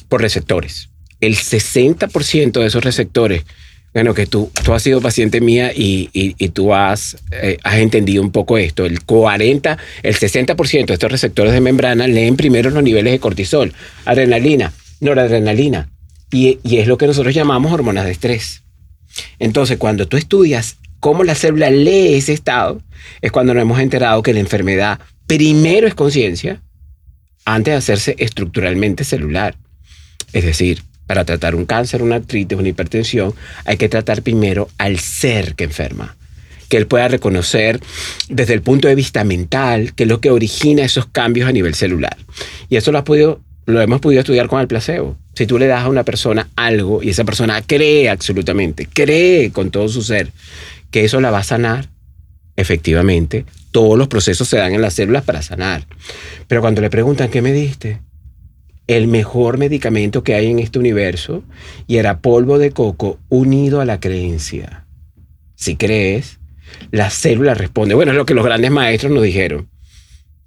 por 0.08 0.20
receptores. 0.20 0.90
El 1.20 1.36
60% 1.36 2.60
de 2.60 2.66
esos 2.66 2.84
receptores 2.84 3.44
bueno, 3.96 4.12
que 4.12 4.26
tú, 4.26 4.50
tú 4.62 4.74
has 4.74 4.82
sido 4.82 5.00
paciente 5.00 5.40
mía 5.40 5.72
y, 5.74 6.10
y, 6.12 6.48
tú 6.50 6.74
has, 6.74 7.16
eh, 7.32 7.56
has 7.64 7.76
entendido 7.76 8.22
un 8.22 8.30
poco 8.30 8.58
esto. 8.58 8.84
El 8.84 9.02
40, 9.02 9.78
el 10.02 10.14
60% 10.14 10.84
de 10.84 10.92
estos 10.92 11.10
receptores 11.10 11.54
de 11.54 11.62
membrana 11.62 12.06
leen 12.06 12.36
primero 12.36 12.68
los 12.68 12.82
niveles 12.82 13.10
de 13.10 13.20
cortisol, 13.20 13.72
adrenalina, 14.04 14.74
noradrenalina. 15.00 15.88
Y, 16.30 16.58
y 16.62 16.76
es 16.76 16.88
lo 16.88 16.98
que 16.98 17.06
nosotros 17.06 17.34
llamamos 17.34 17.72
hormonas 17.72 18.04
de 18.04 18.10
estrés. 18.10 18.64
Entonces, 19.38 19.78
cuando 19.78 20.08
tú 20.08 20.16
estudias 20.16 20.76
cómo 21.00 21.24
la 21.24 21.34
célula 21.34 21.70
lee 21.70 22.14
ese 22.14 22.32
estado, 22.32 22.82
es 23.20 23.32
cuando 23.32 23.54
nos 23.54 23.62
hemos 23.62 23.80
enterado 23.80 24.22
que 24.22 24.32
la 24.32 24.40
enfermedad 24.40 25.00
primero 25.26 25.86
es 25.86 25.94
conciencia 25.94 26.62
antes 27.44 27.72
de 27.72 27.78
hacerse 27.78 28.16
estructuralmente 28.18 29.04
celular. 29.04 29.56
Es 30.32 30.44
decir, 30.44 30.82
para 31.06 31.24
tratar 31.24 31.54
un 31.54 31.64
cáncer, 31.64 32.02
una 32.02 32.16
artritis, 32.16 32.58
una 32.58 32.68
hipertensión, 32.68 33.34
hay 33.64 33.76
que 33.76 33.88
tratar 33.88 34.22
primero 34.22 34.68
al 34.78 34.98
ser 34.98 35.54
que 35.54 35.64
enferma. 35.64 36.16
Que 36.68 36.76
él 36.76 36.88
pueda 36.88 37.06
reconocer 37.06 37.80
desde 38.28 38.54
el 38.54 38.62
punto 38.62 38.88
de 38.88 38.96
vista 38.96 39.22
mental 39.22 39.94
qué 39.94 40.02
es 40.02 40.08
lo 40.08 40.20
que 40.20 40.30
origina 40.30 40.84
esos 40.84 41.06
cambios 41.06 41.48
a 41.48 41.52
nivel 41.52 41.74
celular. 41.74 42.16
Y 42.68 42.76
eso 42.76 42.90
lo, 42.90 43.04
lo 43.66 43.80
hemos 43.80 44.00
podido 44.00 44.20
estudiar 44.20 44.48
con 44.48 44.60
el 44.60 44.66
placebo. 44.66 45.16
Si 45.36 45.46
tú 45.46 45.58
le 45.58 45.66
das 45.68 45.84
a 45.84 45.88
una 45.88 46.02
persona 46.02 46.48
algo 46.56 47.02
y 47.02 47.10
esa 47.10 47.24
persona 47.24 47.62
cree 47.62 48.08
absolutamente, 48.08 48.88
cree 48.92 49.52
con 49.52 49.70
todo 49.70 49.88
su 49.88 50.02
ser 50.02 50.32
que 50.90 51.04
eso 51.04 51.20
la 51.20 51.30
va 51.30 51.38
a 51.38 51.44
sanar, 51.44 51.88
efectivamente, 52.56 53.44
todos 53.70 53.96
los 53.96 54.08
procesos 54.08 54.48
se 54.48 54.56
dan 54.56 54.72
en 54.72 54.80
las 54.80 54.94
células 54.94 55.22
para 55.22 55.42
sanar. 55.42 55.86
Pero 56.48 56.60
cuando 56.62 56.80
le 56.80 56.90
preguntan, 56.90 57.30
¿qué 57.30 57.42
me 57.42 57.52
diste? 57.52 58.00
el 58.86 59.08
mejor 59.08 59.58
medicamento 59.58 60.22
que 60.22 60.34
hay 60.34 60.46
en 60.46 60.58
este 60.58 60.78
universo 60.78 61.42
y 61.86 61.96
era 61.96 62.20
polvo 62.20 62.58
de 62.58 62.70
coco 62.70 63.18
unido 63.28 63.80
a 63.80 63.84
la 63.84 64.00
creencia. 64.00 64.86
Si 65.56 65.76
crees, 65.76 66.38
la 66.90 67.10
célula 67.10 67.54
responde. 67.54 67.94
Bueno, 67.94 68.12
es 68.12 68.18
lo 68.18 68.26
que 68.26 68.34
los 68.34 68.44
grandes 68.44 68.70
maestros 68.70 69.12
nos 69.12 69.24
dijeron. 69.24 69.68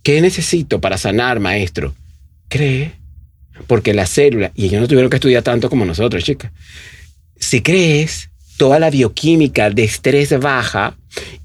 ¿Qué 0.03 0.21
necesito 0.21 0.79
para 0.79 0.97
sanar, 0.97 1.39
maestro? 1.39 1.93
Cree. 2.47 2.98
Porque 3.67 3.93
la 3.93 4.05
célula, 4.05 4.51
y 4.55 4.65
ellos 4.65 4.81
no 4.81 4.87
tuvieron 4.87 5.09
que 5.09 5.17
estudiar 5.17 5.43
tanto 5.43 5.69
como 5.69 5.85
nosotros, 5.85 6.23
chicas. 6.23 6.51
Si 7.37 7.61
crees, 7.61 8.29
toda 8.57 8.79
la 8.79 8.89
bioquímica 8.89 9.69
de 9.69 9.85
estrés 9.85 10.37
baja 10.39 10.95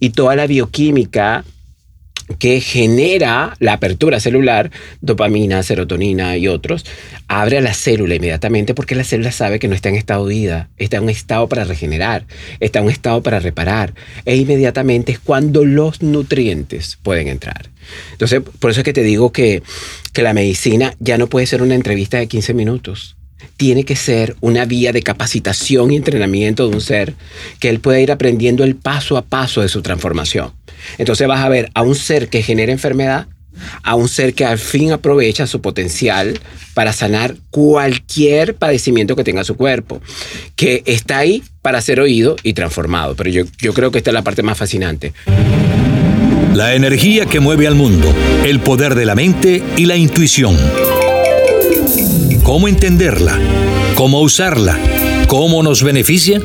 y 0.01 0.11
toda 0.11 0.35
la 0.35 0.47
bioquímica 0.47 1.45
que 2.39 2.61
genera 2.61 3.55
la 3.59 3.75
apertura 3.75 4.21
celular, 4.21 4.71
dopamina, 5.01 5.63
serotonina 5.63 6.37
y 6.37 6.49
otros, 6.49 6.85
abre 7.29 7.59
a 7.59 7.61
la 7.61 7.75
célula 7.75 8.15
inmediatamente 8.15 8.75
porque 8.75 8.95
la 8.95 9.05
célula 9.05 9.33
sabe 9.33 9.59
que 9.59 9.69
no 9.69 9.75
está 9.75 9.89
en 9.91 9.97
estado 9.97 10.27
de 10.27 10.35
vida, 10.35 10.69
está 10.77 10.99
en 10.99 11.05
un 11.05 11.11
estado 11.11 11.49
para 11.49 11.65
regenerar, 11.65 12.27
está 12.61 12.79
en 12.79 12.87
un 12.87 12.91
estado 12.91 13.23
para 13.23 13.41
reparar 13.41 13.95
e 14.25 14.37
inmediatamente 14.37 15.13
es 15.13 15.19
cuando 15.19 15.65
los 15.65 16.03
nutrientes 16.03 16.99
pueden 17.03 17.29
entrar. 17.29 17.71
Entonces, 18.13 18.41
por 18.59 18.71
eso 18.71 18.81
es 18.81 18.85
que 18.85 18.93
te 18.93 19.03
digo 19.03 19.31
que, 19.31 19.63
que 20.13 20.23
la 20.23 20.33
medicina 20.33 20.95
ya 21.01 21.19
no 21.19 21.29
puede 21.29 21.47
ser 21.47 21.63
una 21.63 21.75
entrevista 21.75 22.19
de 22.19 22.27
15 22.27 22.55
minutos 22.55 23.17
tiene 23.57 23.85
que 23.85 23.97
ser 23.97 24.37
una 24.41 24.65
vía 24.65 24.93
de 24.93 25.03
capacitación 25.03 25.91
y 25.91 25.97
entrenamiento 25.97 26.69
de 26.69 26.75
un 26.75 26.81
ser 26.81 27.15
que 27.61 27.69
él 27.69 27.81
pueda 27.81 28.01
ir 28.01 28.11
aprendiendo 28.11 28.65
el 28.65 28.77
paso 28.77 29.17
a 29.17 29.23
paso 29.23 29.61
de 29.61 29.69
su 29.69 29.83
transformación. 29.83 30.53
Entonces 30.99 31.27
vas 31.29 31.45
a 31.45 31.49
ver 31.49 31.71
a 31.75 31.83
un 31.83 31.95
ser 31.95 32.29
que 32.29 32.43
genera 32.43 32.73
enfermedad, 32.73 33.27
a 33.83 33.95
un 33.95 34.09
ser 34.09 34.35
que 34.35 34.45
al 34.45 34.59
fin 34.59 34.93
aprovecha 34.93 35.47
su 35.47 35.61
potencial 35.61 36.39
para 36.75 36.93
sanar 36.93 37.37
cualquier 37.51 38.57
padecimiento 38.57 39.15
que 39.15 39.25
tenga 39.25 39.45
su 39.45 39.57
cuerpo, 39.57 40.01
que 40.57 40.83
está 40.87 41.19
ahí 41.19 41.43
para 41.63 41.81
ser 41.81 42.01
oído 42.01 42.37
y 42.43 42.53
transformado. 42.53 43.15
Pero 43.15 43.31
yo, 43.31 43.45
yo 43.59 43.73
creo 43.73 43.91
que 43.91 43.99
esta 43.99 44.11
es 44.11 44.15
la 44.15 44.23
parte 44.23 44.43
más 44.43 44.59
fascinante. 44.59 45.13
La 46.55 46.75
energía 46.75 47.27
que 47.27 47.41
mueve 47.41 47.67
al 47.67 47.75
mundo, 47.75 48.13
el 48.45 48.61
poder 48.61 48.95
de 48.95 49.07
la 49.07 49.15
mente 49.15 49.63
y 49.77 49.87
la 49.87 49.97
intuición 49.97 50.57
cómo 52.45 52.69
entenderla, 52.69 53.41
cómo 53.97 54.21
usarla, 54.21 54.79
cómo 55.27 55.63
nos 55.63 55.83
beneficia. 55.83 56.41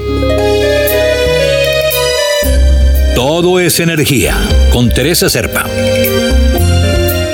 Todo 3.14 3.60
es 3.60 3.82
energía, 3.82 4.36
con 4.72 4.90
Teresa 4.90 5.30
Serpa. 5.30 5.66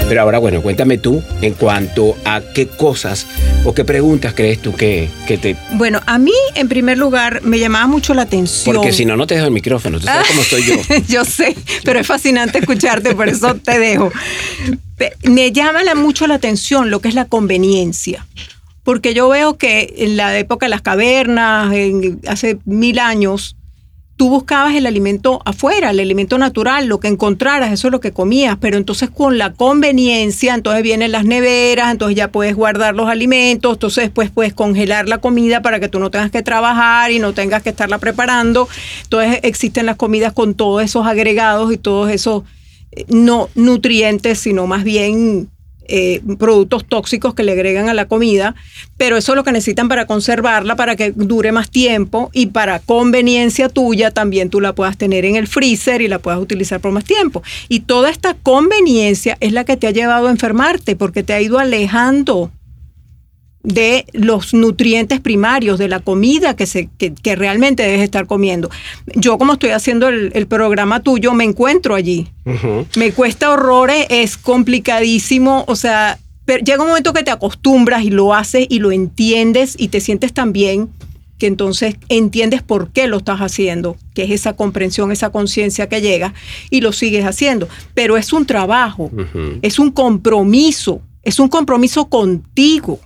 Pero 0.09 0.21
ahora, 0.21 0.39
bueno, 0.39 0.61
cuéntame 0.61 0.97
tú 0.97 1.23
en 1.41 1.53
cuanto 1.53 2.17
a 2.25 2.41
qué 2.41 2.67
cosas 2.67 3.27
o 3.63 3.73
qué 3.73 3.85
preguntas 3.85 4.33
crees 4.35 4.61
tú 4.61 4.75
que, 4.75 5.09
que 5.27 5.37
te... 5.37 5.55
Bueno, 5.73 6.01
a 6.05 6.17
mí, 6.17 6.33
en 6.55 6.67
primer 6.67 6.97
lugar, 6.97 7.41
me 7.43 7.59
llamaba 7.59 7.87
mucho 7.87 8.13
la 8.13 8.23
atención. 8.23 8.75
Porque 8.75 8.91
si 8.91 9.05
no, 9.05 9.15
no 9.15 9.27
te 9.27 9.35
dejo 9.35 9.45
el 9.47 9.53
micrófono. 9.53 9.99
Tú 9.99 10.05
sabes 10.05 10.27
cómo 10.27 10.41
estoy 10.41 10.63
yo. 10.63 10.75
yo 11.07 11.23
sé, 11.23 11.55
pero 11.83 11.99
es 11.99 12.07
fascinante 12.07 12.59
escucharte, 12.59 13.15
por 13.15 13.29
eso 13.29 13.55
te 13.55 13.79
dejo. 13.79 14.11
Me 15.23 15.51
llama 15.51 15.81
mucho 15.95 16.27
la 16.27 16.35
atención 16.35 16.89
lo 16.89 16.99
que 16.99 17.09
es 17.09 17.15
la 17.15 17.25
conveniencia 17.25 18.25
porque 18.85 19.15
yo 19.15 19.27
veo 19.27 19.57
que 19.57 19.95
en 19.97 20.15
la 20.15 20.37
época 20.37 20.67
de 20.67 20.69
las 20.69 20.83
cavernas, 20.83 21.73
hace 22.27 22.59
mil 22.65 22.99
años, 22.99 23.57
tú 24.15 24.29
buscabas 24.29 24.75
el 24.75 24.85
alimento 24.85 25.41
afuera, 25.43 25.89
el 25.89 25.99
alimento 25.99 26.37
natural, 26.37 26.85
lo 26.85 26.99
que 26.99 27.07
encontraras, 27.07 27.73
eso 27.73 27.87
es 27.87 27.91
lo 27.91 27.99
que 27.99 28.11
comías, 28.11 28.57
pero 28.61 28.77
entonces 28.77 29.09
con 29.09 29.39
la 29.39 29.53
conveniencia, 29.53 30.53
entonces 30.53 30.83
vienen 30.83 31.11
las 31.11 31.25
neveras, 31.25 31.91
entonces 31.91 32.15
ya 32.15 32.27
puedes 32.27 32.55
guardar 32.55 32.93
los 32.93 33.09
alimentos, 33.09 33.73
entonces 33.73 34.03
después 34.05 34.29
puedes 34.29 34.53
congelar 34.53 35.09
la 35.09 35.17
comida 35.17 35.63
para 35.63 35.79
que 35.79 35.89
tú 35.89 35.99
no 35.99 36.11
tengas 36.11 36.29
que 36.29 36.43
trabajar 36.43 37.11
y 37.11 37.17
no 37.17 37.33
tengas 37.33 37.63
que 37.63 37.69
estarla 37.69 37.97
preparando, 37.97 38.69
entonces 39.01 39.39
existen 39.41 39.87
las 39.87 39.95
comidas 39.95 40.31
con 40.31 40.53
todos 40.53 40.83
esos 40.83 41.07
agregados 41.07 41.73
y 41.73 41.77
todos 41.77 42.11
esos 42.11 42.43
no 43.07 43.49
nutrientes, 43.55 44.39
sino 44.39 44.67
más 44.67 44.83
bien 44.83 45.49
eh, 45.87 46.21
productos 46.39 46.83
tóxicos 46.83 47.35
que 47.35 47.43
le 47.43 47.51
agregan 47.51 47.89
a 47.89 47.93
la 47.93 48.07
comida, 48.07 48.55
pero 48.97 49.17
eso 49.17 49.33
es 49.33 49.35
lo 49.35 49.43
que 49.43 49.51
necesitan 49.51 49.87
para 49.87 50.07
conservarla, 50.07 50.75
para 50.75 50.95
que 50.95 51.11
dure 51.11 51.51
más 51.51 51.69
tiempo 51.69 52.31
y 52.33 52.47
para 52.47 52.79
conveniencia 52.79 53.69
tuya 53.69 54.09
también 54.09 54.49
tú 54.49 54.61
la 54.61 54.73
puedas 54.73 54.97
tener 54.97 55.25
en 55.25 55.35
el 55.35 55.47
freezer 55.47 56.01
y 56.01 56.07
la 56.07 56.17
puedas 56.17 56.39
utilizar 56.39 56.79
por 56.79 56.91
más 56.91 57.03
tiempo. 57.03 57.43
Y 57.69 57.81
toda 57.81 58.09
esta 58.09 58.33
conveniencia 58.33 59.37
es 59.41 59.53
la 59.53 59.63
que 59.63 59.77
te 59.77 59.85
ha 59.85 59.91
llevado 59.91 60.27
a 60.27 60.31
enfermarte 60.31 60.95
porque 60.95 61.21
te 61.21 61.33
ha 61.33 61.41
ido 61.41 61.59
alejando 61.59 62.49
de 63.65 64.05
los 64.13 64.53
nutrientes 64.53 65.19
primarios 65.19 65.79
de 65.79 65.87
la 65.87 65.99
comida 65.99 66.55
que, 66.55 66.65
se, 66.67 66.87
que, 66.97 67.35
realmente 67.35 67.83
debes 67.83 68.01
estar 68.01 68.27
comiendo. 68.27 68.69
Yo 69.15 69.37
como 69.37 69.53
estoy 69.53 69.71
haciendo 69.71 70.07
el, 70.07 70.47
programa 70.47 71.01
tuyo, 71.01 71.33
me 71.33 71.43
encuentro 71.43 71.95
allí. 71.95 72.27
Me 72.95 73.11
cuesta 73.11 73.51
horrores, 73.51 74.05
es 74.09 74.37
complicadísimo, 74.37 75.65
o 75.67 75.75
sea, 75.75 76.19
pero 76.45 76.63
llega 76.63 76.83
un 76.83 76.89
momento 76.89 77.13
que 77.13 77.23
te 77.23 77.31
acostumbras 77.31 78.03
y 78.03 78.11
lo 78.11 78.33
haces 78.35 78.67
y 78.69 78.79
lo 78.79 78.91
entiendes 78.91 79.75
y 79.77 79.87
te 79.87 79.99
sientes 79.99 80.31
tan 80.31 80.53
bien 80.53 80.89
que 81.39 81.47
entonces 81.47 81.95
entiendes 82.07 82.61
por 82.61 82.91
qué 82.91 83.07
lo 83.07 83.17
estás 83.17 83.39
haciendo, 83.39 83.97
que 84.13 84.23
es 84.23 84.31
esa 84.31 84.53
comprensión, 84.53 85.11
esa 85.11 85.31
conciencia 85.31 85.89
que 85.89 86.01
llega 86.01 86.33
y 86.69 86.81
lo 86.81 86.93
sigues 86.93 87.25
haciendo. 87.25 87.67
Pero 87.93 88.15
es 88.15 88.31
un 88.31 88.45
trabajo, 88.45 89.11
es 89.61 89.79
un 89.79 89.91
compromiso, 89.91 91.01
es 91.23 91.39
un 91.39 91.49
compromiso 91.49 92.05
contigo 92.07 92.99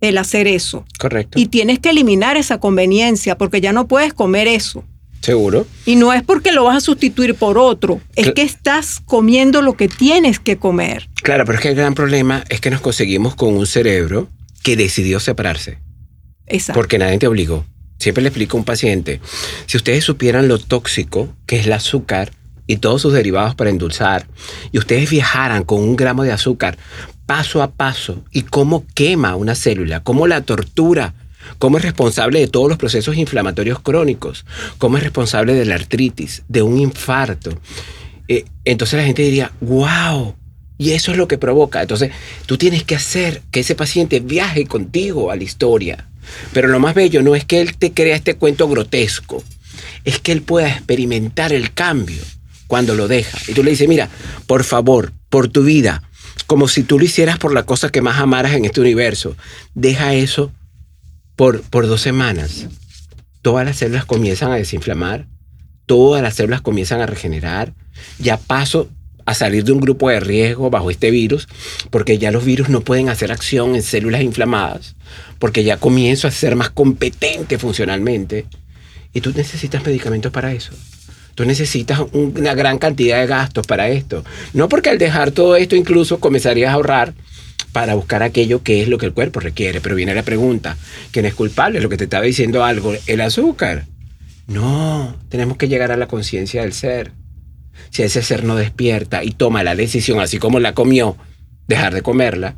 el 0.00 0.18
hacer 0.18 0.46
eso. 0.46 0.84
Correcto. 0.98 1.38
Y 1.38 1.46
tienes 1.46 1.78
que 1.78 1.90
eliminar 1.90 2.36
esa 2.36 2.58
conveniencia 2.58 3.36
porque 3.36 3.60
ya 3.60 3.72
no 3.72 3.86
puedes 3.86 4.14
comer 4.14 4.48
eso. 4.48 4.84
Seguro. 5.20 5.66
Y 5.84 5.96
no 5.96 6.12
es 6.12 6.22
porque 6.22 6.52
lo 6.52 6.64
vas 6.64 6.76
a 6.76 6.80
sustituir 6.80 7.34
por 7.34 7.58
otro, 7.58 8.00
es 8.14 8.32
que 8.32 8.42
estás 8.42 9.00
comiendo 9.00 9.62
lo 9.62 9.76
que 9.76 9.88
tienes 9.88 10.38
que 10.38 10.58
comer. 10.58 11.08
Claro, 11.22 11.44
pero 11.44 11.58
es 11.58 11.62
que 11.62 11.68
el 11.70 11.74
gran 11.74 11.94
problema 11.94 12.44
es 12.48 12.60
que 12.60 12.70
nos 12.70 12.80
conseguimos 12.80 13.34
con 13.34 13.54
un 13.54 13.66
cerebro 13.66 14.28
que 14.62 14.76
decidió 14.76 15.18
separarse. 15.18 15.78
Exacto. 16.46 16.78
Porque 16.78 16.98
nadie 16.98 17.18
te 17.18 17.26
obligó. 17.26 17.64
Siempre 17.98 18.22
le 18.22 18.28
explico 18.28 18.56
a 18.56 18.60
un 18.60 18.64
paciente, 18.64 19.20
si 19.66 19.76
ustedes 19.76 20.04
supieran 20.04 20.46
lo 20.46 20.58
tóxico 20.58 21.34
que 21.46 21.58
es 21.58 21.66
el 21.66 21.72
azúcar 21.72 22.30
y 22.68 22.76
todos 22.76 23.02
sus 23.02 23.12
derivados 23.12 23.56
para 23.56 23.70
endulzar, 23.70 24.28
y 24.70 24.78
ustedes 24.78 25.10
viajaran 25.10 25.64
con 25.64 25.80
un 25.80 25.96
gramo 25.96 26.22
de 26.22 26.30
azúcar 26.30 26.78
paso 27.28 27.62
a 27.62 27.70
paso 27.72 28.24
y 28.32 28.40
cómo 28.40 28.86
quema 28.94 29.36
una 29.36 29.54
célula, 29.54 30.02
cómo 30.02 30.26
la 30.26 30.40
tortura, 30.40 31.12
cómo 31.58 31.76
es 31.76 31.84
responsable 31.84 32.40
de 32.40 32.48
todos 32.48 32.70
los 32.70 32.78
procesos 32.78 33.18
inflamatorios 33.18 33.80
crónicos, 33.80 34.46
cómo 34.78 34.96
es 34.96 35.02
responsable 35.02 35.52
de 35.52 35.66
la 35.66 35.74
artritis, 35.74 36.42
de 36.48 36.62
un 36.62 36.78
infarto. 36.78 37.50
Eh, 38.28 38.46
entonces 38.64 38.98
la 38.98 39.04
gente 39.04 39.20
diría, 39.20 39.52
wow, 39.60 40.36
y 40.78 40.92
eso 40.92 41.12
es 41.12 41.18
lo 41.18 41.28
que 41.28 41.36
provoca. 41.36 41.82
Entonces 41.82 42.12
tú 42.46 42.56
tienes 42.56 42.82
que 42.82 42.94
hacer 42.94 43.42
que 43.50 43.60
ese 43.60 43.74
paciente 43.74 44.20
viaje 44.20 44.64
contigo 44.64 45.30
a 45.30 45.36
la 45.36 45.44
historia. 45.44 46.08
Pero 46.54 46.68
lo 46.68 46.80
más 46.80 46.94
bello 46.94 47.22
no 47.22 47.34
es 47.34 47.44
que 47.44 47.60
él 47.60 47.76
te 47.76 47.92
crea 47.92 48.16
este 48.16 48.36
cuento 48.36 48.66
grotesco, 48.68 49.44
es 50.04 50.18
que 50.18 50.32
él 50.32 50.40
pueda 50.40 50.70
experimentar 50.70 51.52
el 51.52 51.74
cambio 51.74 52.22
cuando 52.68 52.94
lo 52.94 53.06
deja. 53.06 53.38
Y 53.48 53.52
tú 53.52 53.62
le 53.62 53.72
dices, 53.72 53.86
mira, 53.86 54.08
por 54.46 54.64
favor, 54.64 55.12
por 55.28 55.48
tu 55.48 55.64
vida, 55.64 56.07
como 56.46 56.68
si 56.68 56.82
tú 56.82 56.98
lo 56.98 57.04
hicieras 57.04 57.38
por 57.38 57.52
la 57.52 57.64
cosa 57.64 57.90
que 57.90 58.02
más 58.02 58.18
amaras 58.18 58.52
en 58.52 58.64
este 58.64 58.80
universo. 58.80 59.36
Deja 59.74 60.14
eso 60.14 60.52
por, 61.36 61.62
por 61.62 61.86
dos 61.86 62.00
semanas. 62.00 62.66
Todas 63.42 63.64
las 63.64 63.76
células 63.76 64.04
comienzan 64.04 64.52
a 64.52 64.56
desinflamar, 64.56 65.26
todas 65.86 66.22
las 66.22 66.34
células 66.34 66.60
comienzan 66.60 67.00
a 67.00 67.06
regenerar. 67.06 67.74
Ya 68.18 68.36
paso 68.36 68.88
a 69.28 69.34
salir 69.34 69.62
de 69.62 69.72
un 69.72 69.80
grupo 69.80 70.08
de 70.08 70.20
riesgo 70.20 70.70
bajo 70.70 70.90
este 70.90 71.10
virus, 71.10 71.48
porque 71.90 72.16
ya 72.16 72.30
los 72.30 72.46
virus 72.46 72.70
no 72.70 72.80
pueden 72.80 73.10
hacer 73.10 73.30
acción 73.30 73.74
en 73.74 73.82
células 73.82 74.22
inflamadas, 74.22 74.96
porque 75.38 75.64
ya 75.64 75.76
comienzo 75.76 76.26
a 76.26 76.30
ser 76.30 76.56
más 76.56 76.70
competente 76.70 77.58
funcionalmente. 77.58 78.46
Y 79.12 79.20
tú 79.20 79.32
necesitas 79.34 79.84
medicamentos 79.84 80.32
para 80.32 80.52
eso. 80.52 80.72
Tú 81.38 81.44
necesitas 81.44 82.00
una 82.14 82.52
gran 82.56 82.78
cantidad 82.78 83.20
de 83.20 83.28
gastos 83.28 83.64
para 83.64 83.88
esto. 83.88 84.24
No 84.54 84.68
porque 84.68 84.90
al 84.90 84.98
dejar 84.98 85.30
todo 85.30 85.54
esto 85.54 85.76
incluso 85.76 86.18
comenzarías 86.18 86.70
a 86.70 86.72
ahorrar 86.72 87.14
para 87.70 87.94
buscar 87.94 88.24
aquello 88.24 88.64
que 88.64 88.82
es 88.82 88.88
lo 88.88 88.98
que 88.98 89.06
el 89.06 89.12
cuerpo 89.12 89.38
requiere. 89.38 89.80
Pero 89.80 89.94
viene 89.94 90.16
la 90.16 90.24
pregunta, 90.24 90.76
¿quién 91.12 91.26
es 91.26 91.36
culpable? 91.36 91.80
Lo 91.80 91.88
que 91.88 91.96
te 91.96 92.02
estaba 92.02 92.24
diciendo 92.24 92.64
algo, 92.64 92.92
el 93.06 93.20
azúcar. 93.20 93.86
No, 94.48 95.16
tenemos 95.28 95.56
que 95.58 95.68
llegar 95.68 95.92
a 95.92 95.96
la 95.96 96.08
conciencia 96.08 96.62
del 96.62 96.72
ser. 96.72 97.12
Si 97.90 98.02
ese 98.02 98.20
ser 98.22 98.42
no 98.42 98.56
despierta 98.56 99.22
y 99.22 99.30
toma 99.30 99.62
la 99.62 99.76
decisión, 99.76 100.18
así 100.18 100.38
como 100.38 100.58
la 100.58 100.74
comió, 100.74 101.16
dejar 101.68 101.94
de 101.94 102.02
comerla, 102.02 102.56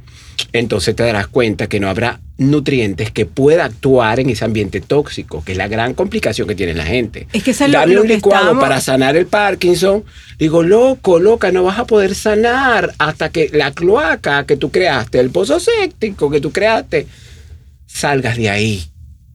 entonces 0.52 0.94
te 0.96 1.02
darás 1.02 1.26
cuenta 1.26 1.66
que 1.68 1.80
no 1.80 1.88
habrá 1.88 2.20
nutrientes 2.40 3.10
que 3.10 3.26
pueda 3.26 3.66
actuar 3.66 4.18
en 4.18 4.30
ese 4.30 4.44
ambiente 4.44 4.80
tóxico, 4.80 5.44
que 5.44 5.52
es 5.52 5.58
la 5.58 5.68
gran 5.68 5.92
complicación 5.94 6.48
que 6.48 6.54
tiene 6.54 6.74
la 6.74 6.86
gente. 6.86 7.28
Es 7.32 7.42
que 7.42 7.52
Dame 7.52 8.00
un 8.00 8.08
licuado 8.08 8.58
para 8.58 8.80
sanar 8.80 9.16
el 9.16 9.26
Parkinson. 9.26 10.04
Digo, 10.38 10.62
loco, 10.62 11.18
loca, 11.18 11.52
no 11.52 11.64
vas 11.64 11.78
a 11.78 11.84
poder 11.84 12.14
sanar 12.14 12.94
hasta 12.98 13.28
que 13.28 13.50
la 13.52 13.72
cloaca 13.72 14.46
que 14.46 14.56
tú 14.56 14.70
creaste, 14.70 15.20
el 15.20 15.30
pozo 15.30 15.60
séptico 15.60 16.30
que 16.30 16.40
tú 16.40 16.50
creaste, 16.50 17.06
salgas 17.86 18.38
de 18.38 18.48
ahí. 18.48 18.84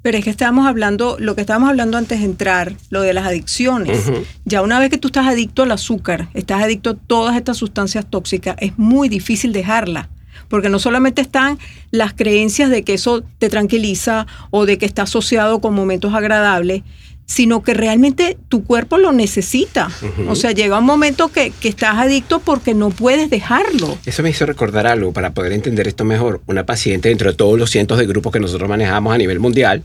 Pero 0.01 0.17
es 0.17 0.23
que 0.23 0.29
estábamos 0.29 0.67
hablando, 0.67 1.17
lo 1.19 1.35
que 1.35 1.41
estábamos 1.41 1.69
hablando 1.69 1.97
antes 1.97 2.19
de 2.19 2.25
entrar, 2.25 2.73
lo 2.89 3.01
de 3.01 3.13
las 3.13 3.25
adicciones. 3.25 4.03
Ya 4.45 4.61
una 4.61 4.79
vez 4.79 4.89
que 4.89 4.97
tú 4.97 5.07
estás 5.07 5.27
adicto 5.27 5.63
al 5.63 5.71
azúcar, 5.71 6.29
estás 6.33 6.63
adicto 6.63 6.91
a 6.91 6.95
todas 6.95 7.35
estas 7.35 7.57
sustancias 7.57 8.05
tóxicas, 8.09 8.55
es 8.59 8.77
muy 8.77 9.09
difícil 9.09 9.51
dejarla 9.51 10.09
porque 10.47 10.69
no 10.69 10.79
solamente 10.79 11.21
están 11.21 11.59
las 11.91 12.13
creencias 12.13 12.69
de 12.69 12.83
que 12.83 12.93
eso 12.93 13.23
te 13.39 13.49
tranquiliza 13.49 14.27
o 14.51 14.65
de 14.65 14.77
que 14.77 14.85
está 14.85 15.03
asociado 15.03 15.59
con 15.59 15.73
momentos 15.73 16.13
agradables, 16.13 16.83
sino 17.25 17.63
que 17.63 17.73
realmente 17.73 18.37
tu 18.49 18.63
cuerpo 18.63 18.97
lo 18.97 19.11
necesita. 19.11 19.89
O 20.27 20.35
sea, 20.35 20.51
llega 20.51 20.77
un 20.77 20.85
momento 20.85 21.29
que, 21.29 21.51
que, 21.51 21.69
estás 21.69 21.97
adicto 21.97 22.39
porque 22.39 22.73
no 22.73 22.91
puedes 22.91 23.29
dejarlo. 23.29 23.97
Eso 24.05 24.21
me 24.21 24.29
hizo 24.29 24.45
recordar 24.45 24.85
algo 24.85 25.11
para 25.11 25.33
poder 25.33 25.51
entender 25.53 25.87
esto 25.87 26.05
mejor. 26.05 26.41
Una 26.45 26.65
paciente, 26.65 27.09
dentro 27.09 27.31
de 27.31 27.35
todos 27.35 27.57
los 27.57 27.71
cientos 27.71 27.97
de 27.97 28.05
grupos 28.05 28.31
que 28.31 28.39
nosotros 28.39 28.69
manejamos 28.69 29.13
a 29.13 29.17
nivel 29.17 29.39
mundial, 29.39 29.83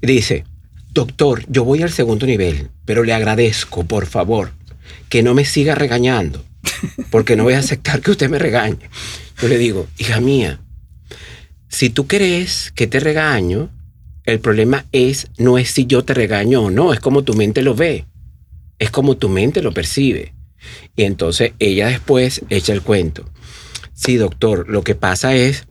dice, 0.00 0.44
doctor, 0.92 1.44
yo 1.48 1.64
voy 1.64 1.82
al 1.82 1.90
segundo 1.90 2.26
nivel, 2.26 2.68
pero 2.84 3.02
le 3.02 3.14
agradezco, 3.14 3.84
por 3.84 4.06
favor, 4.06 4.52
que 5.08 5.22
no 5.22 5.34
me 5.34 5.44
siga 5.44 5.74
regañando, 5.74 6.44
porque 7.10 7.34
no 7.34 7.44
voy 7.44 7.54
a 7.54 7.58
aceptar 7.58 8.00
que 8.00 8.12
usted 8.12 8.30
me 8.30 8.38
regañe. 8.38 8.90
Yo 9.40 9.48
le 9.48 9.58
digo, 9.58 9.86
hija 9.96 10.20
mía, 10.20 10.60
si 11.68 11.88
tú 11.88 12.06
crees 12.06 12.72
que 12.74 12.86
te 12.86 13.00
regaño, 13.00 13.70
el 14.24 14.40
problema 14.40 14.84
es, 14.92 15.28
no 15.38 15.56
es 15.56 15.70
si 15.70 15.86
yo 15.86 16.04
te 16.04 16.12
regaño 16.12 16.62
o 16.62 16.70
no, 16.70 16.92
es 16.92 17.00
como 17.00 17.22
tu 17.22 17.32
mente 17.34 17.62
lo 17.62 17.74
ve, 17.74 18.06
es 18.78 18.90
como 18.90 19.16
tu 19.16 19.28
mente 19.28 19.62
lo 19.62 19.72
percibe. 19.72 20.34
Y 20.94 21.04
entonces 21.04 21.52
ella 21.58 21.86
después 21.86 22.42
echa 22.50 22.74
el 22.74 22.82
cuento. 22.82 23.24
Sí, 23.94 24.16
doctor, 24.16 24.68
lo 24.68 24.82
que 24.82 24.94
pasa 24.94 25.34
es 25.34 25.66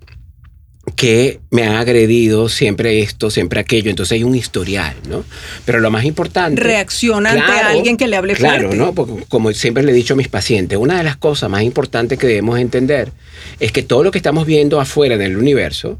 que 0.92 1.40
me 1.52 1.64
han 1.64 1.76
agredido 1.76 2.50
siempre 2.50 3.02
esto, 3.02 3.30
siempre 3.30 3.60
aquello. 3.60 3.90
Entonces 3.90 4.14
hay 4.14 4.24
un 4.24 4.36
historial, 4.36 4.96
¿no? 5.10 5.24
Pero 5.66 5.80
lo 5.80 5.92
más 5.92 6.06
importante. 6.06 6.62
Reacciona 6.62 7.32
ante 7.32 7.52
alguien 7.52 7.98
que 7.98 8.08
le 8.08 8.16
hable 8.16 8.34
claro, 8.34 8.68
fuerte. 8.68 8.78
¿no? 8.78 8.94
Porque 8.94 9.26
como 9.28 9.52
siempre 9.54 9.84
le 9.84 9.92
he 9.92 9.96
dicho 9.96 10.14
a 10.14 10.18
mis 10.18 10.28
pacientes, 10.28 10.78
una 10.78 10.98
de 10.98 11.04
las 11.04 11.18
cosas 11.18 11.50
más 11.50 11.64
importantes 11.64 12.18
que 12.18 12.28
debemos 12.28 12.60
entender 12.60 13.12
es 13.60 13.72
que 13.72 13.84
todo 13.84 14.04
lo 14.04 14.12
que 14.12 14.18
estamos 14.18 14.46
viendo 14.46 14.80
afuera 14.80 15.16
en 15.16 15.22
el 15.22 15.38
universo, 15.38 16.00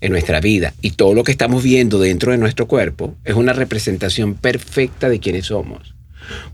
en 0.00 0.12
nuestra 0.12 0.40
vida, 0.40 0.74
y 0.82 0.92
todo 0.92 1.14
lo 1.14 1.24
que 1.24 1.32
estamos 1.32 1.62
viendo 1.62 1.98
dentro 1.98 2.32
de 2.32 2.38
nuestro 2.38 2.66
cuerpo, 2.66 3.14
es 3.24 3.34
una 3.34 3.52
representación 3.52 4.34
perfecta 4.34 5.08
de 5.08 5.20
quiénes 5.20 5.46
somos. 5.46 5.95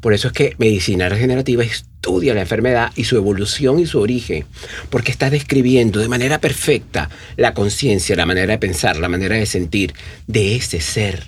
Por 0.00 0.14
eso 0.14 0.28
es 0.28 0.32
que 0.32 0.54
medicina 0.58 1.08
regenerativa 1.08 1.64
estudia 1.64 2.35
la 2.35 2.40
enfermedad 2.40 2.92
y 2.96 3.04
su 3.04 3.16
evolución 3.16 3.78
y 3.78 3.87
su 3.87 4.00
origen, 4.00 4.44
porque 4.90 5.12
está 5.12 5.30
describiendo 5.30 6.00
de 6.00 6.08
manera 6.08 6.40
perfecta 6.40 7.11
la 7.37 7.54
conciencia, 7.54 8.16
la 8.16 8.26
manera 8.26 8.52
de 8.52 8.58
pensar, 8.58 8.96
la 8.96 9.08
manera 9.08 9.37
de 9.37 9.46
sentir 9.46 9.94
de 10.26 10.56
ese 10.56 10.80
ser 10.80 11.26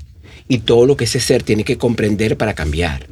y 0.49 0.59
todo 0.59 0.87
lo 0.87 0.97
que 0.97 1.05
ese 1.05 1.21
ser 1.21 1.43
tiene 1.43 1.65
que 1.65 1.79
comprender 1.79 2.37
para 2.37 2.55
cambiar. 2.55 3.07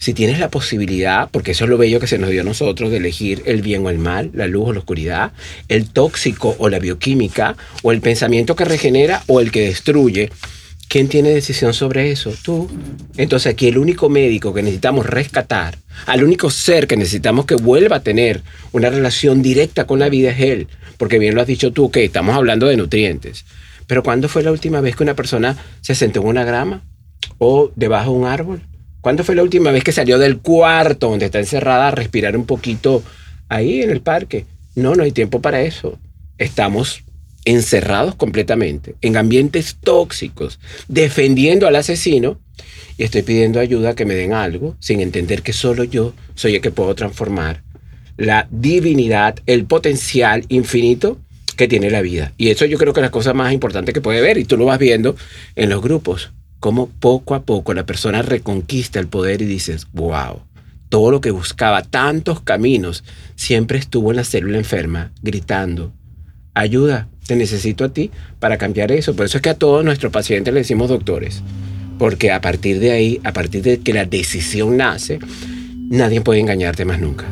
Si 0.00 0.14
tienes 0.14 0.38
la 0.38 0.48
posibilidad, 0.48 1.28
porque 1.30 1.50
eso 1.52 1.64
es 1.64 1.70
lo 1.70 1.78
bello 1.78 1.98
que 1.98 2.06
se 2.06 2.18
nos 2.18 2.30
dio 2.30 2.42
a 2.42 2.44
nosotros, 2.44 2.90
de 2.90 2.98
elegir 2.98 3.42
el 3.46 3.62
bien 3.62 3.84
o 3.84 3.90
el 3.90 3.98
mal, 3.98 4.30
la 4.32 4.46
luz 4.46 4.68
o 4.68 4.72
la 4.72 4.78
oscuridad, 4.78 5.32
el 5.68 5.90
tóxico 5.90 6.54
o 6.58 6.68
la 6.68 6.78
bioquímica, 6.78 7.56
o 7.82 7.90
el 7.90 8.00
pensamiento 8.00 8.54
que 8.54 8.64
regenera 8.64 9.24
o 9.26 9.40
el 9.40 9.50
que 9.50 9.62
destruye, 9.62 10.30
¿Quién 10.88 11.08
tiene 11.08 11.28
decisión 11.28 11.74
sobre 11.74 12.10
eso? 12.10 12.32
Tú. 12.42 12.66
Entonces 13.18 13.52
aquí 13.52 13.68
el 13.68 13.76
único 13.76 14.08
médico 14.08 14.54
que 14.54 14.62
necesitamos 14.62 15.04
rescatar, 15.04 15.76
al 16.06 16.24
único 16.24 16.50
ser 16.50 16.86
que 16.86 16.96
necesitamos 16.96 17.44
que 17.44 17.56
vuelva 17.56 17.96
a 17.96 18.02
tener 18.02 18.42
una 18.72 18.88
relación 18.88 19.42
directa 19.42 19.86
con 19.86 19.98
la 19.98 20.08
vida 20.08 20.30
es 20.30 20.40
él. 20.40 20.68
Porque 20.96 21.18
bien 21.18 21.34
lo 21.34 21.42
has 21.42 21.46
dicho 21.46 21.72
tú, 21.72 21.90
que 21.90 22.04
estamos 22.04 22.34
hablando 22.34 22.66
de 22.66 22.78
nutrientes. 22.78 23.44
Pero 23.86 24.02
¿cuándo 24.02 24.30
fue 24.30 24.42
la 24.42 24.50
última 24.50 24.80
vez 24.80 24.96
que 24.96 25.02
una 25.02 25.14
persona 25.14 25.56
se 25.82 25.94
sentó 25.94 26.20
en 26.20 26.26
una 26.26 26.44
grama 26.44 26.82
o 27.36 27.70
debajo 27.76 28.12
de 28.12 28.16
un 28.16 28.26
árbol? 28.26 28.62
¿Cuándo 29.02 29.24
fue 29.24 29.34
la 29.34 29.42
última 29.42 29.70
vez 29.70 29.84
que 29.84 29.92
salió 29.92 30.18
del 30.18 30.38
cuarto 30.38 31.10
donde 31.10 31.26
está 31.26 31.38
encerrada 31.38 31.88
a 31.88 31.90
respirar 31.90 32.34
un 32.34 32.46
poquito 32.46 33.02
ahí 33.48 33.82
en 33.82 33.90
el 33.90 34.00
parque? 34.00 34.46
No, 34.74 34.94
no 34.94 35.02
hay 35.02 35.12
tiempo 35.12 35.40
para 35.42 35.60
eso. 35.60 35.98
Estamos 36.38 37.02
encerrados 37.44 38.14
completamente 38.14 38.94
en 39.00 39.16
ambientes 39.16 39.76
tóxicos, 39.80 40.58
defendiendo 40.88 41.66
al 41.66 41.76
asesino 41.76 42.38
y 42.96 43.04
estoy 43.04 43.22
pidiendo 43.22 43.60
ayuda 43.60 43.94
que 43.94 44.04
me 44.04 44.14
den 44.14 44.32
algo 44.32 44.76
sin 44.80 45.00
entender 45.00 45.42
que 45.42 45.52
solo 45.52 45.84
yo 45.84 46.14
soy 46.34 46.56
el 46.56 46.60
que 46.60 46.70
puedo 46.70 46.94
transformar 46.94 47.62
la 48.16 48.48
divinidad, 48.50 49.38
el 49.46 49.64
potencial 49.64 50.44
infinito 50.48 51.18
que 51.56 51.68
tiene 51.68 51.90
la 51.90 52.02
vida. 52.02 52.32
Y 52.36 52.48
eso 52.48 52.66
yo 52.66 52.76
creo 52.76 52.92
que 52.92 53.00
es 53.00 53.06
la 53.06 53.10
cosa 53.10 53.32
más 53.32 53.52
importante 53.52 53.92
que 53.92 54.00
puede 54.00 54.20
ver 54.20 54.38
y 54.38 54.44
tú 54.44 54.56
lo 54.56 54.64
vas 54.64 54.78
viendo 54.78 55.16
en 55.54 55.70
los 55.70 55.80
grupos, 55.80 56.32
como 56.60 56.88
poco 56.88 57.34
a 57.34 57.42
poco 57.42 57.72
la 57.74 57.86
persona 57.86 58.22
reconquista 58.22 58.98
el 58.98 59.08
poder 59.08 59.42
y 59.42 59.46
dices, 59.46 59.86
wow, 59.92 60.42
todo 60.88 61.10
lo 61.10 61.20
que 61.20 61.30
buscaba, 61.30 61.82
tantos 61.82 62.40
caminos, 62.40 63.04
siempre 63.36 63.78
estuvo 63.78 64.10
en 64.10 64.16
la 64.16 64.24
célula 64.24 64.58
enferma, 64.58 65.12
gritando, 65.22 65.92
ayuda, 66.54 67.08
te 67.28 67.36
necesito 67.36 67.84
a 67.84 67.90
ti 67.90 68.10
para 68.40 68.56
cambiar 68.56 68.90
eso. 68.90 69.14
Por 69.14 69.26
eso 69.26 69.36
es 69.36 69.42
que 69.42 69.50
a 69.50 69.54
todos 69.54 69.84
nuestros 69.84 70.10
pacientes 70.10 70.52
le 70.54 70.60
decimos 70.60 70.88
doctores, 70.88 71.42
porque 71.98 72.32
a 72.32 72.40
partir 72.40 72.80
de 72.80 72.90
ahí, 72.90 73.20
a 73.22 73.34
partir 73.34 73.62
de 73.62 73.80
que 73.80 73.92
la 73.92 74.06
decisión 74.06 74.78
nace, 74.78 75.18
nadie 75.90 76.22
puede 76.22 76.40
engañarte 76.40 76.86
más 76.86 76.98
nunca. 76.98 77.26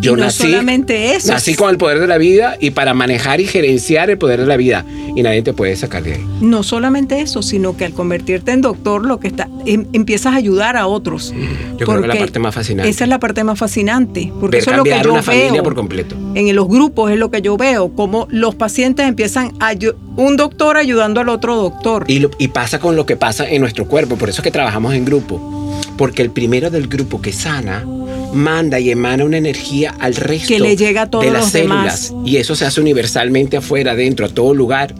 Yo 0.00 0.16
no 0.16 0.24
nací, 0.24 0.44
solamente 0.44 1.14
eso. 1.14 1.32
Nací 1.32 1.54
con 1.54 1.70
el 1.70 1.78
poder 1.78 2.00
de 2.00 2.06
la 2.06 2.18
vida 2.18 2.56
y 2.60 2.70
para 2.70 2.94
manejar 2.94 3.40
y 3.40 3.46
gerenciar 3.46 4.10
el 4.10 4.18
poder 4.18 4.40
de 4.40 4.46
la 4.46 4.56
vida. 4.56 4.84
Y 5.14 5.22
nadie 5.22 5.42
te 5.42 5.52
puede 5.52 5.74
sacar 5.76 6.02
de 6.02 6.14
ahí. 6.14 6.24
No 6.40 6.62
solamente 6.62 7.20
eso, 7.20 7.42
sino 7.42 7.76
que 7.76 7.84
al 7.84 7.92
convertirte 7.92 8.52
en 8.52 8.60
doctor, 8.60 9.04
lo 9.04 9.18
que 9.18 9.28
está, 9.28 9.48
em, 9.66 9.86
empiezas 9.92 10.34
a 10.34 10.36
ayudar 10.36 10.76
a 10.76 10.86
otros. 10.86 11.34
Yo 11.78 11.86
creo 11.86 12.00
que 12.00 12.08
es 12.08 12.14
la 12.14 12.20
parte 12.20 12.38
más 12.38 12.54
fascinante. 12.54 12.90
Esa 12.90 13.04
es 13.04 13.10
la 13.10 13.18
parte 13.18 13.44
más 13.44 13.58
fascinante. 13.58 14.32
Porque 14.40 14.58
eso 14.58 14.70
es 14.70 14.76
lo 14.76 14.84
que 14.84 14.90
yo 14.90 15.12
una 15.12 15.12
veo. 15.14 15.22
familia 15.22 15.62
por 15.62 15.74
completo. 15.74 16.16
En 16.34 16.54
los 16.54 16.68
grupos 16.68 17.10
es 17.10 17.18
lo 17.18 17.30
que 17.30 17.42
yo 17.42 17.56
veo, 17.56 17.88
como 17.94 18.28
los 18.30 18.54
pacientes 18.54 19.06
empiezan 19.06 19.52
a 19.60 19.72
un 20.16 20.36
doctor 20.36 20.76
ayudando 20.76 21.20
al 21.20 21.28
otro 21.28 21.56
doctor. 21.56 22.04
Y, 22.06 22.26
y 22.38 22.48
pasa 22.48 22.78
con 22.78 22.96
lo 22.96 23.06
que 23.06 23.16
pasa 23.16 23.48
en 23.48 23.60
nuestro 23.60 23.86
cuerpo. 23.86 24.16
Por 24.16 24.28
eso 24.28 24.40
es 24.40 24.44
que 24.44 24.50
trabajamos 24.50 24.94
en 24.94 25.04
grupo. 25.04 25.54
Porque 25.96 26.22
el 26.22 26.30
primero 26.30 26.70
del 26.70 26.86
grupo 26.86 27.20
que 27.20 27.32
sana 27.32 27.84
manda 28.32 28.80
y 28.80 28.90
emana 28.90 29.24
una 29.24 29.38
energía 29.38 29.94
al 29.98 30.14
resto 30.14 30.48
que 30.48 30.60
le 30.60 30.76
llega 30.76 31.02
a 31.02 31.10
todos 31.10 31.24
de 31.24 31.30
las 31.30 31.42
los 31.42 31.50
células. 31.50 32.10
demás. 32.10 32.28
Y 32.28 32.36
eso 32.36 32.54
se 32.54 32.64
hace 32.64 32.80
universalmente 32.80 33.56
afuera, 33.56 33.92
adentro, 33.92 34.26
a 34.26 34.28
todo 34.28 34.54
lugar. 34.54 34.94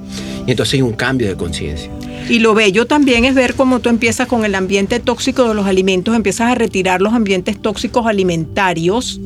Y 0.46 0.50
entonces 0.52 0.74
hay 0.74 0.82
un 0.82 0.94
cambio 0.94 1.28
de 1.28 1.36
conciencia. 1.36 1.90
Y 2.28 2.40
lo 2.40 2.54
bello 2.54 2.86
también 2.86 3.24
es 3.24 3.34
ver 3.34 3.54
cómo 3.54 3.80
tú 3.80 3.88
empiezas 3.88 4.26
con 4.28 4.44
el 4.44 4.54
ambiente 4.54 5.00
tóxico 5.00 5.48
de 5.48 5.54
los 5.54 5.66
alimentos, 5.66 6.14
empiezas 6.14 6.50
a 6.50 6.54
retirar 6.54 7.00
los 7.00 7.14
ambientes 7.14 7.60
tóxicos 7.60 8.06
alimentarios 8.06 9.20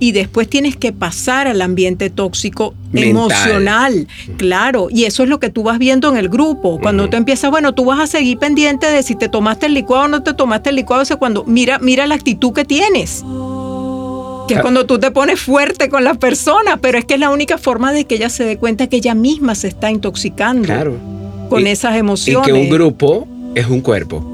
y 0.00 0.12
después 0.12 0.48
tienes 0.48 0.76
que 0.76 0.92
pasar 0.92 1.46
al 1.46 1.62
ambiente 1.62 2.10
tóxico 2.10 2.74
Mental. 2.90 3.10
emocional. 3.10 4.08
Claro, 4.36 4.88
y 4.90 5.04
eso 5.04 5.22
es 5.22 5.28
lo 5.28 5.38
que 5.38 5.50
tú 5.50 5.62
vas 5.62 5.78
viendo 5.78 6.08
en 6.08 6.16
el 6.16 6.28
grupo. 6.28 6.80
Cuando 6.80 7.08
tú 7.08 7.16
empiezas, 7.16 7.50
bueno, 7.50 7.74
tú 7.74 7.84
vas 7.84 8.00
a 8.00 8.06
seguir 8.06 8.38
pendiente 8.38 8.86
de 8.86 9.02
si 9.02 9.14
te 9.14 9.28
tomaste 9.28 9.66
el 9.66 9.74
licuado 9.74 10.04
o 10.04 10.08
no 10.08 10.22
te 10.22 10.34
tomaste 10.34 10.70
el 10.70 10.76
licuado, 10.76 11.02
o 11.02 11.04
sea, 11.04 11.16
cuando 11.16 11.44
mira, 11.44 11.78
mira 11.78 12.06
la 12.06 12.16
actitud 12.16 12.52
que 12.52 12.64
tienes. 12.64 13.24
Que 14.48 14.54
es 14.54 14.60
cuando 14.60 14.86
tú 14.86 14.98
te 14.98 15.12
pones 15.12 15.40
fuerte 15.40 15.88
con 15.88 16.02
la 16.02 16.14
persona, 16.14 16.76
pero 16.76 16.98
es 16.98 17.04
que 17.04 17.14
es 17.14 17.20
la 17.20 17.30
única 17.30 17.58
forma 17.58 17.92
de 17.92 18.06
que 18.06 18.16
ella 18.16 18.28
se 18.28 18.44
dé 18.44 18.56
cuenta 18.56 18.88
que 18.88 18.96
ella 18.96 19.14
misma 19.14 19.54
se 19.54 19.68
está 19.68 19.90
intoxicando 19.90 20.64
Claro. 20.64 21.11
Con 21.52 21.66
Y- 21.66 21.70
esas 21.70 21.94
Y 21.94 21.98
emociones. 21.98 22.46
que 22.46 22.52
un 22.52 22.68
grupo 22.68 23.26
es 23.54 23.66
un 23.66 23.80
cuerpo. 23.80 24.28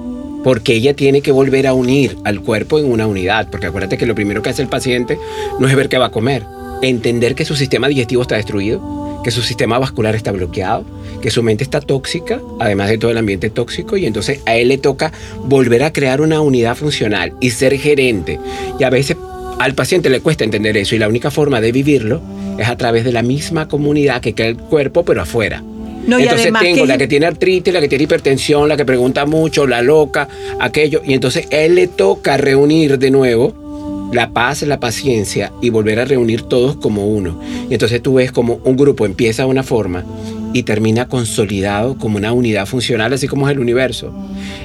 Porque 0.44 0.74
ella 0.74 0.94
tiene 0.94 1.20
que 1.20 1.33
volver 1.33 1.66
a 1.66 1.74
unir 1.74 2.16
al 2.24 2.40
cuerpo 2.40 2.78
en 2.78 2.90
una 2.90 3.07
unidad. 3.07 3.48
Porque 3.50 3.66
acuérdate 3.66 3.98
que 3.98 4.07
lo 4.07 4.14
primero 4.14 4.40
que 4.40 4.50
hace 4.50 4.62
el 4.62 4.68
paciente 4.68 5.18
no 5.59 5.68
es 5.68 5.74
ver 5.74 5.88
qué 5.88 5.98
va 5.98 6.07
a 6.07 6.11
comer. 6.11 6.44
Entender 6.81 7.35
que 7.35 7.44
su 7.44 7.57
sistema 7.57 7.88
digestivo 7.88 8.22
está 8.22 8.37
destruido, 8.37 9.20
que 9.24 9.33
su 9.33 9.42
sistema 9.42 9.78
vascular 9.81 10.14
está 10.14 10.31
bloqueado, 10.31 10.85
que 11.20 11.31
su 11.33 11.42
mente 11.42 11.64
está 11.64 11.81
tóxica, 11.81 12.40
además 12.61 12.88
de 12.88 12.98
todo 12.98 13.11
el 13.11 13.18
ambiente 13.18 13.50
tóxico. 13.50 13.96
Y 13.96 14.07
entonces 14.07 14.40
a 14.46 14.54
él 14.54 14.68
le 14.68 14.78
toca 14.78 15.12
volver 15.44 15.83
a 15.83 15.92
crear 15.92 16.20
una 16.20 16.40
unidad 16.40 16.76
funcional 16.76 17.33
y 17.40 17.50
ser 17.50 17.76
gerente. 17.76 18.38
Y 18.78 18.85
a 18.85 18.90
veces 18.90 19.16
al 19.59 19.74
paciente 19.74 20.09
le 20.09 20.20
cuesta 20.20 20.44
entender 20.44 20.76
eso. 20.76 20.94
Y 20.94 20.98
la 20.98 21.09
única 21.09 21.33
forma 21.33 21.61
de 21.61 21.72
vivirlo 21.72 22.22
es 22.59 22.68
a 22.68 22.76
través 22.76 23.02
de 23.04 23.11
la 23.12 23.22
misma 23.22 23.66
comunidad 23.66 24.20
que 24.20 24.35
crea 24.37 24.48
el 24.48 24.57
cuerpo, 24.57 25.04
pero 25.04 25.20
afuera. 25.22 25.64
No, 26.09 26.18
y 26.18 26.23
entonces 26.25 26.53
tengo 26.61 26.83
que- 26.83 26.87
la 26.87 26.99
que 26.99 27.07
tiene 27.07 27.27
artritis, 27.27 27.73
la 27.73 27.81
que 27.81 27.88
tiene 27.88 28.05
hipertensión, 28.05 28.68
la 28.68 28.77
que 28.77 28.85
pregunta 28.85 29.27
mucho, 29.27 29.66
la 29.66 29.83
loca, 29.83 30.29
aquello. 30.59 31.03
Y 31.05 31.14
entonces 31.14 31.47
él 31.51 31.75
le 31.77 31.87
toca 31.87 32.37
reunir 32.37 32.99
de 32.99 33.11
nuevo 33.11 34.09
la 34.12 34.31
paz, 34.31 34.62
la 34.62 34.81
paciencia 34.81 35.53
y 35.61 35.68
volver 35.71 36.01
a 36.01 36.05
reunir 36.07 36.42
todos 36.42 36.77
como 36.77 37.07
uno. 37.07 37.38
Y 37.68 37.75
entonces 37.75 38.03
tú 38.03 38.14
ves 38.14 38.33
como 38.33 38.59
un 38.64 38.77
grupo 38.77 39.05
empieza 39.05 39.42
de 39.42 39.49
una 39.51 39.62
forma 39.62 40.05
y 40.52 40.62
termina 40.62 41.08
consolidado 41.08 41.96
como 41.98 42.16
una 42.16 42.32
unidad 42.32 42.66
funcional, 42.66 43.12
así 43.12 43.28
como 43.28 43.48
es 43.48 43.52
el 43.52 43.61
universo. 43.61 44.12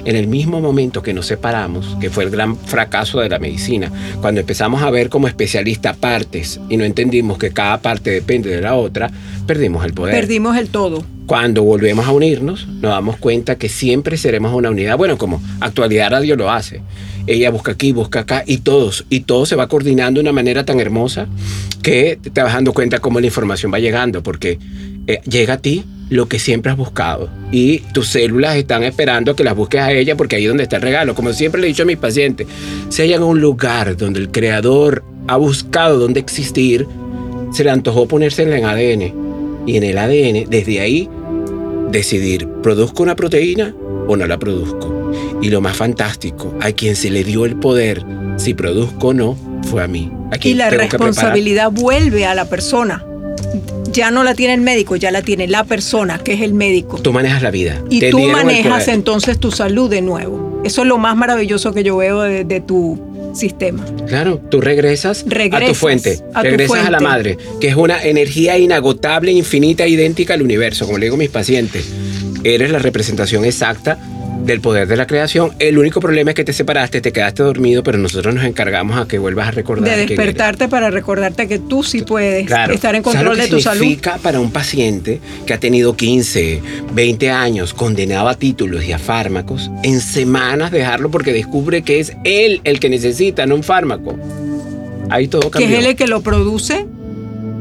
En 0.04 0.16
el 0.16 0.26
mismo 0.26 0.60
momento 0.60 1.02
que 1.02 1.14
nos 1.14 1.26
separamos, 1.26 1.96
que 2.00 2.10
fue 2.10 2.24
el 2.24 2.30
gran 2.30 2.56
fracaso 2.56 3.20
de 3.20 3.28
la 3.28 3.38
medicina, 3.38 3.90
cuando 4.20 4.40
empezamos 4.40 4.82
a 4.82 4.90
ver 4.90 5.08
como 5.08 5.28
especialista 5.28 5.94
partes 5.94 6.60
y 6.68 6.76
no 6.76 6.84
entendimos 6.84 7.38
que 7.38 7.50
cada 7.50 7.78
parte 7.80 8.10
depende 8.10 8.50
de 8.50 8.60
la 8.60 8.74
otra, 8.74 9.10
perdimos 9.46 9.84
el 9.84 9.94
poder. 9.94 10.14
Perdimos 10.14 10.56
el 10.56 10.68
todo. 10.68 11.04
Cuando 11.26 11.62
volvemos 11.62 12.06
a 12.06 12.12
unirnos, 12.12 12.66
nos 12.66 12.90
damos 12.90 13.16
cuenta 13.16 13.56
que 13.56 13.68
siempre 13.70 14.18
seremos 14.18 14.52
una 14.52 14.70
unidad. 14.70 14.98
Bueno, 14.98 15.16
como 15.16 15.42
Actualidad 15.60 16.10
Radio 16.10 16.36
lo 16.36 16.50
hace. 16.50 16.82
Ella 17.26 17.50
busca 17.50 17.72
aquí, 17.72 17.92
busca 17.92 18.20
acá 18.20 18.44
y 18.46 18.58
todos. 18.58 19.06
Y 19.08 19.20
todo 19.20 19.46
se 19.46 19.56
va 19.56 19.66
coordinando 19.68 20.18
de 20.18 20.22
una 20.24 20.32
manera 20.32 20.66
tan 20.66 20.80
hermosa 20.80 21.26
que 21.82 22.18
te 22.22 22.42
vas 22.42 22.52
dando 22.52 22.74
cuenta 22.74 22.98
cómo 22.98 23.20
la 23.20 23.26
información 23.26 23.72
va 23.72 23.78
llegando. 23.78 24.22
Porque 24.22 24.58
eh, 25.06 25.20
llega 25.28 25.54
a 25.54 25.58
ti 25.58 25.84
lo 26.10 26.28
que 26.28 26.38
siempre 26.38 26.70
has 26.70 26.78
buscado. 26.78 27.28
Y 27.50 27.78
tus 27.92 28.08
células 28.08 28.56
están 28.56 28.82
esperando 28.84 29.34
que 29.34 29.44
las 29.44 29.56
busques 29.56 29.80
a 29.80 29.92
ella 29.92 30.16
porque 30.16 30.36
ahí 30.36 30.44
es 30.44 30.48
donde 30.48 30.64
está 30.64 30.76
el 30.76 30.82
regalo. 30.82 31.14
Como 31.14 31.32
siempre 31.32 31.60
le 31.60 31.66
he 31.66 31.68
dicho 31.68 31.82
a 31.82 31.86
mis 31.86 31.96
pacientes, 31.96 32.46
si 32.88 33.02
hay 33.02 33.14
un 33.14 33.40
lugar 33.40 33.96
donde 33.96 34.20
el 34.20 34.30
creador 34.30 35.04
ha 35.26 35.36
buscado 35.36 35.98
dónde 35.98 36.20
existir, 36.20 36.86
se 37.52 37.64
le 37.64 37.70
antojó 37.70 38.06
ponérsela 38.06 38.56
en 38.56 38.64
ADN. 38.64 39.24
Y 39.66 39.76
en 39.76 39.82
el 39.82 39.98
ADN, 39.98 40.50
desde 40.50 40.80
ahí, 40.80 41.08
decidir, 41.90 42.46
¿produzco 42.62 43.02
una 43.02 43.16
proteína 43.16 43.74
o 44.06 44.16
no 44.16 44.26
la 44.26 44.38
produzco? 44.38 45.12
Y 45.40 45.48
lo 45.48 45.60
más 45.60 45.76
fantástico, 45.76 46.54
a 46.60 46.72
quien 46.72 46.96
se 46.96 47.10
le 47.10 47.24
dio 47.24 47.46
el 47.46 47.56
poder, 47.56 48.04
si 48.36 48.52
produzco 48.52 49.08
o 49.08 49.14
no, 49.14 49.38
fue 49.70 49.82
a 49.82 49.86
mí. 49.86 50.10
Aquí 50.32 50.50
Y 50.50 50.54
la 50.54 50.70
responsabilidad 50.70 51.70
vuelve 51.70 52.26
a 52.26 52.34
la 52.34 52.44
persona. 52.44 53.04
Ya 53.94 54.10
no 54.10 54.24
la 54.24 54.34
tiene 54.34 54.54
el 54.54 54.60
médico, 54.60 54.96
ya 54.96 55.12
la 55.12 55.22
tiene 55.22 55.46
la 55.46 55.62
persona, 55.62 56.18
que 56.18 56.32
es 56.34 56.40
el 56.40 56.52
médico. 56.52 56.98
Tú 57.00 57.12
manejas 57.12 57.42
la 57.42 57.52
vida. 57.52 57.80
Y 57.90 58.00
Te 58.00 58.10
tú 58.10 58.18
manejas 58.18 58.88
entonces 58.88 59.38
tu 59.38 59.52
salud 59.52 59.88
de 59.88 60.02
nuevo. 60.02 60.60
Eso 60.64 60.82
es 60.82 60.88
lo 60.88 60.98
más 60.98 61.16
maravilloso 61.16 61.72
que 61.72 61.84
yo 61.84 61.96
veo 61.98 62.22
de, 62.22 62.44
de 62.44 62.60
tu 62.60 63.00
sistema. 63.34 63.84
Claro, 64.08 64.40
tú 64.50 64.60
regresas, 64.60 65.20
a 65.20 65.24
tu 65.24 65.30
Regresas 65.30 65.78
fuente, 65.78 66.18
a 66.34 66.42
tu 66.42 66.48
regresas 66.48 66.86
a 66.86 66.90
la 66.90 66.98
fuente. 66.98 67.04
madre, 67.04 67.38
que 67.60 67.68
es 67.68 67.76
una 67.76 68.02
energía 68.02 68.58
inagotable, 68.58 69.30
infinita, 69.30 69.86
idéntica 69.86 70.34
al 70.34 70.42
universo, 70.42 70.86
como 70.86 70.98
le 70.98 71.06
digo 71.06 71.14
a 71.14 71.18
mis 71.18 71.30
pacientes. 71.30 71.86
Eres 72.42 72.70
la 72.70 72.78
representación 72.80 73.44
exacta 73.44 73.98
del 74.44 74.60
poder 74.60 74.86
de 74.86 74.96
la 74.96 75.06
creación. 75.06 75.52
El 75.58 75.78
único 75.78 76.00
problema 76.00 76.30
es 76.30 76.34
que 76.34 76.44
te 76.44 76.52
separaste, 76.52 77.00
te 77.00 77.12
quedaste 77.12 77.42
dormido, 77.42 77.82
pero 77.82 77.98
nosotros 77.98 78.34
nos 78.34 78.44
encargamos 78.44 78.98
a 78.98 79.08
que 79.08 79.18
vuelvas 79.18 79.48
a 79.48 79.50
recordar. 79.52 79.96
De 79.96 80.06
despertarte 80.06 80.68
para 80.68 80.90
recordarte 80.90 81.48
que 81.48 81.58
tú 81.58 81.82
sí 81.82 82.02
puedes 82.02 82.46
Claro. 82.46 82.74
estar 82.74 82.94
en 82.94 83.02
¿Sabes 83.02 83.16
control 83.16 83.36
de 83.38 83.44
que 83.44 83.50
tu 83.50 83.60
salud. 83.60 83.80
significa 83.80 84.18
para 84.18 84.40
un 84.40 84.50
paciente 84.50 85.20
que 85.46 85.54
ha 85.54 85.58
tenido 85.60 85.96
15, 85.96 86.60
20 86.92 87.30
años 87.30 87.72
condenado 87.74 88.28
a 88.28 88.34
títulos 88.34 88.84
y 88.84 88.92
a 88.92 88.98
fármacos, 88.98 89.70
en 89.82 90.00
semanas 90.00 90.70
dejarlo 90.70 91.10
porque 91.10 91.32
descubre 91.32 91.82
que 91.82 92.00
es 92.00 92.12
él 92.24 92.60
el 92.64 92.80
que 92.80 92.88
necesita, 92.90 93.46
no 93.46 93.54
un 93.54 93.62
fármaco? 93.62 94.16
Ahí 95.10 95.28
todo 95.28 95.42
Que 95.50 95.50
cambió. 95.60 95.68
es 95.70 95.78
él 95.84 95.86
el 95.90 95.96
que 95.96 96.06
lo 96.06 96.20
produce 96.22 96.86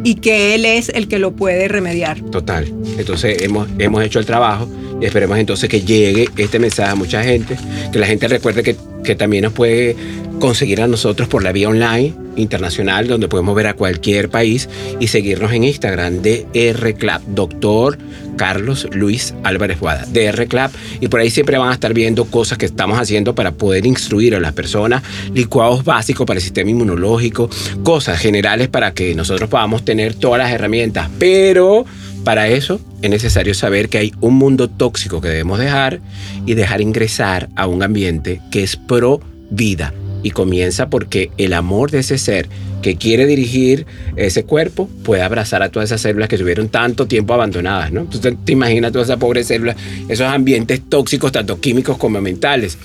y 0.03 0.15
que 0.15 0.55
él 0.55 0.65
es 0.65 0.89
el 0.89 1.07
que 1.07 1.17
lo 1.19 1.31
puede 1.31 1.67
remediar. 1.69 2.19
Total. 2.19 2.65
Entonces 2.97 3.41
hemos, 3.41 3.69
hemos 3.79 4.03
hecho 4.03 4.19
el 4.19 4.25
trabajo 4.25 4.67
esperemos 5.01 5.37
entonces 5.37 5.69
que 5.69 5.81
llegue 5.81 6.29
este 6.37 6.59
mensaje 6.59 6.91
a 6.91 6.95
mucha 6.95 7.23
gente, 7.23 7.57
que 7.91 7.99
la 7.99 8.07
gente 8.07 8.27
recuerde 8.27 8.63
que, 8.63 8.75
también 9.15 9.43
nos 9.43 9.51
puede 9.51 9.97
conseguir 10.39 10.81
a 10.81 10.87
nosotros 10.87 11.27
por 11.27 11.43
la 11.43 11.51
vía 11.51 11.67
online 11.67 12.13
internacional, 12.37 13.07
donde 13.07 13.27
podemos 13.27 13.53
ver 13.53 13.67
a 13.67 13.73
cualquier 13.73 14.29
país 14.29 14.69
y 14.99 15.07
seguirnos 15.07 15.51
en 15.51 15.65
Instagram, 15.65 16.21
DR 16.21 16.93
Club, 16.95 17.21
doctor 17.27 17.97
Carlos 18.37 18.87
Luis 18.91 19.33
Álvarez 19.43 19.79
Guada, 19.79 20.05
DR 20.11 20.47
Club, 20.47 20.71
y 21.01 21.07
por 21.07 21.19
ahí 21.19 21.29
siempre 21.29 21.57
van 21.57 21.69
a 21.69 21.73
estar 21.73 21.93
viendo 21.93 22.25
cosas 22.25 22.57
que 22.57 22.65
estamos 22.65 22.97
haciendo 22.97 23.35
para 23.35 23.51
poder 23.51 23.85
instruir 23.85 24.35
a 24.35 24.39
las 24.39 24.53
personas, 24.53 25.03
licuados 25.33 25.83
básicos 25.83 26.25
para 26.25 26.37
el 26.37 26.43
sistema 26.43 26.71
inmunológico, 26.71 27.49
cosas 27.83 28.19
generales 28.19 28.69
para 28.69 28.93
que 28.93 29.13
nosotros 29.15 29.49
podamos 29.49 29.83
tener 29.85 30.15
todas 30.15 30.39
las 30.39 30.51
herramientas, 30.51 31.09
pero 31.19 31.85
para 32.23 32.47
eso 32.47 32.79
es 33.01 33.09
necesario 33.09 33.53
saber 33.53 33.89
que 33.89 33.97
hay 33.97 34.13
un 34.21 34.35
mundo 34.35 34.69
tóxico 34.69 35.19
que 35.19 35.27
debemos 35.27 35.59
dejar 35.59 35.99
y 36.45 36.53
dejar 36.53 36.81
ingresar 36.81 37.49
a 37.55 37.67
un 37.67 37.83
ambiente 37.83 38.41
que 38.51 38.63
es 38.63 38.75
pro 38.77 39.21
vida, 39.49 39.93
Y 40.23 40.31
comienza 40.31 40.89
porque 40.89 41.31
el 41.37 41.53
amor 41.53 41.91
de 41.91 41.99
ese 41.99 42.17
ser 42.17 42.47
que 42.81 42.95
quiere 42.95 43.25
dirigir 43.25 43.85
ese 44.15 44.45
cuerpo 44.45 44.89
puede 45.03 45.21
abrazar 45.21 45.61
a 45.63 45.69
todas 45.69 45.89
esas 45.89 46.01
células 46.01 46.29
que 46.29 46.37
tuvieron 46.37 46.69
tanto 46.69 47.07
tiempo 47.07 47.33
abandonadas, 47.33 47.91
¿no? 47.91 48.01
Entonces 48.01 48.33
te 48.43 48.53
imaginas 48.53 48.93
todas 48.93 49.09
esas 49.09 49.19
pobres 49.19 49.47
células, 49.47 49.75
esos 50.07 50.27
ambientes 50.27 50.81
tóxicos, 50.89 51.33
tanto 51.33 51.59
químicos 51.59 51.97
como 51.97 52.21
mentales, 52.21 52.77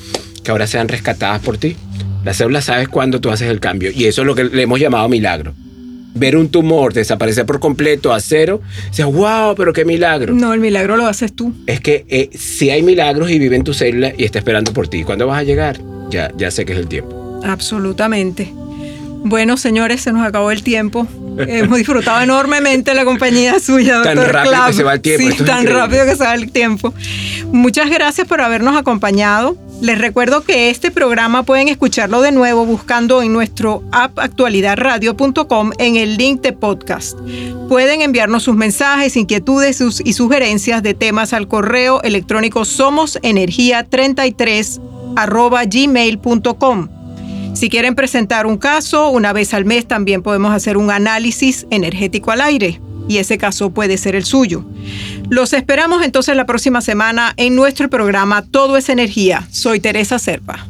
que 0.42 0.51
ahora 0.51 0.66
sean 0.66 0.88
rescatadas 0.88 1.40
por 1.40 1.59
ti. 1.59 1.77
Las 2.24 2.37
células 2.37 2.64
sabes 2.64 2.88
cuándo 2.88 3.20
tú 3.20 3.31
haces 3.31 3.48
el 3.48 3.61
cambio 3.61 3.92
y 3.94 4.05
eso 4.07 4.22
es 4.22 4.27
lo 4.27 4.35
que 4.35 4.44
le 4.44 4.62
hemos 4.62 4.81
llamado 4.81 5.09
milagro 5.09 5.55
ver 6.14 6.37
un 6.37 6.49
tumor 6.49 6.92
desaparecer 6.92 7.47
por 7.47 7.61
completo 7.61 8.12
a 8.12 8.21
cero, 8.21 8.61
dices, 8.90 9.07
wow, 9.07 9.55
pero 9.57 9.73
qué 9.73 9.85
milagro. 9.85 10.35
No, 10.35 10.53
el 10.53 10.61
milagro 10.61 10.97
lo 10.97 11.07
haces 11.07 11.35
tú. 11.35 11.55
Es 11.66 11.81
que 11.81 12.05
eh, 12.09 12.31
si 12.37 12.71
hay 12.71 12.83
milagros 12.83 13.31
y 13.31 13.38
vive 13.38 13.57
en 13.57 13.64
tu 13.64 13.75
célula 13.75 14.12
y 14.16 14.25
está 14.25 14.38
esperando 14.38 14.73
por 14.73 14.88
ti, 14.88 15.05
¿cuándo 15.05 15.27
vas 15.27 15.38
a 15.38 15.42
llegar? 15.42 15.81
Ya, 16.11 16.33
ya 16.37 16.51
sé 16.51 16.64
que 16.64 16.73
es 16.73 16.79
el 16.79 16.88
tiempo. 16.88 17.40
Absolutamente. 17.44 18.53
Bueno, 19.25 19.57
señores, 19.57 20.01
se 20.01 20.12
nos 20.12 20.27
acabó 20.27 20.51
el 20.51 20.62
tiempo. 20.62 21.07
Hemos 21.38 21.79
disfrutado 21.79 22.21
enormemente 22.21 22.94
la 22.94 23.05
compañía 23.05 23.61
suya, 23.61 23.97
doctor 23.97 24.14
Tan 24.14 24.33
rápido 24.33 24.66
que 24.66 24.73
se 24.73 24.83
va 24.83 24.92
el 24.94 25.01
tiempo. 25.01 25.37
Sí, 25.37 25.44
tan 25.44 25.66
rápido 25.66 26.05
que 26.05 26.16
se 26.16 26.25
va 26.25 26.35
el 26.35 26.51
tiempo. 26.51 26.94
Muchas 27.53 27.90
gracias 27.90 28.27
por 28.27 28.40
habernos 28.40 28.77
acompañado. 28.77 29.57
Les 29.81 29.97
recuerdo 29.97 30.43
que 30.43 30.71
este 30.71 30.91
programa 30.91 31.45
pueden 31.45 31.69
escucharlo 31.69 32.21
de 32.21 32.33
nuevo 32.33 32.67
buscando 32.67 33.23
en 33.23 33.33
nuestro 33.33 33.85
app 33.93 34.19
actualidadradio.com 34.19 35.71
en 35.79 35.95
el 35.95 36.17
link 36.17 36.41
de 36.41 36.53
podcast. 36.53 37.17
Pueden 37.69 38.03
enviarnos 38.03 38.43
sus 38.43 38.57
mensajes, 38.57 39.17
inquietudes 39.17 39.81
y 40.05 40.14
sugerencias 40.14 40.83
de 40.83 40.95
temas 40.95 41.33
al 41.33 41.47
correo 41.47 42.03
electrónico 42.03 42.62
somosenergia33 42.62 44.81
gmail.com. 45.71 46.88
Si 47.55 47.71
quieren 47.71 47.95
presentar 47.95 48.47
un 48.47 48.59
caso, 48.59 49.11
una 49.11 49.33
vez 49.33 49.55
al 49.55 49.64
mes 49.64 49.87
también 49.87 50.23
podemos 50.23 50.53
hacer 50.53 50.77
un 50.77 50.91
análisis 50.91 51.69
energético 51.71 52.33
al 52.33 52.41
aire 52.41 52.81
y 53.09 53.18
ese 53.18 53.38
caso 53.38 53.71
puede 53.71 53.97
ser 53.97 54.14
el 54.14 54.25
suyo. 54.25 54.64
Los 55.29 55.53
esperamos 55.53 56.05
entonces 56.05 56.37
la 56.37 56.47
próxima 56.47 56.81
semana 56.81 57.35
en 57.37 57.57
nuestro 57.57 57.90
programa 57.90 58.42
Todo 58.42 58.77
es 58.77 58.88
Energía. 58.88 59.47
Soy 59.51 59.81
Teresa 59.81 60.18
Serpa. 60.18 60.66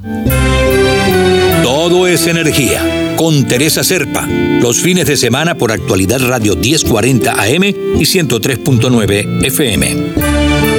Todo 1.62 2.06
es 2.06 2.26
energía 2.26 3.14
con 3.16 3.46
Teresa 3.46 3.84
Serpa. 3.84 4.26
Los 4.26 4.80
fines 4.80 5.06
de 5.06 5.16
semana 5.16 5.56
por 5.56 5.72
actualidad 5.72 6.20
radio 6.20 6.56
1040 6.56 7.32
AM 7.32 7.64
y 7.64 8.04
103.9 8.04 9.44
FM. 9.44 10.77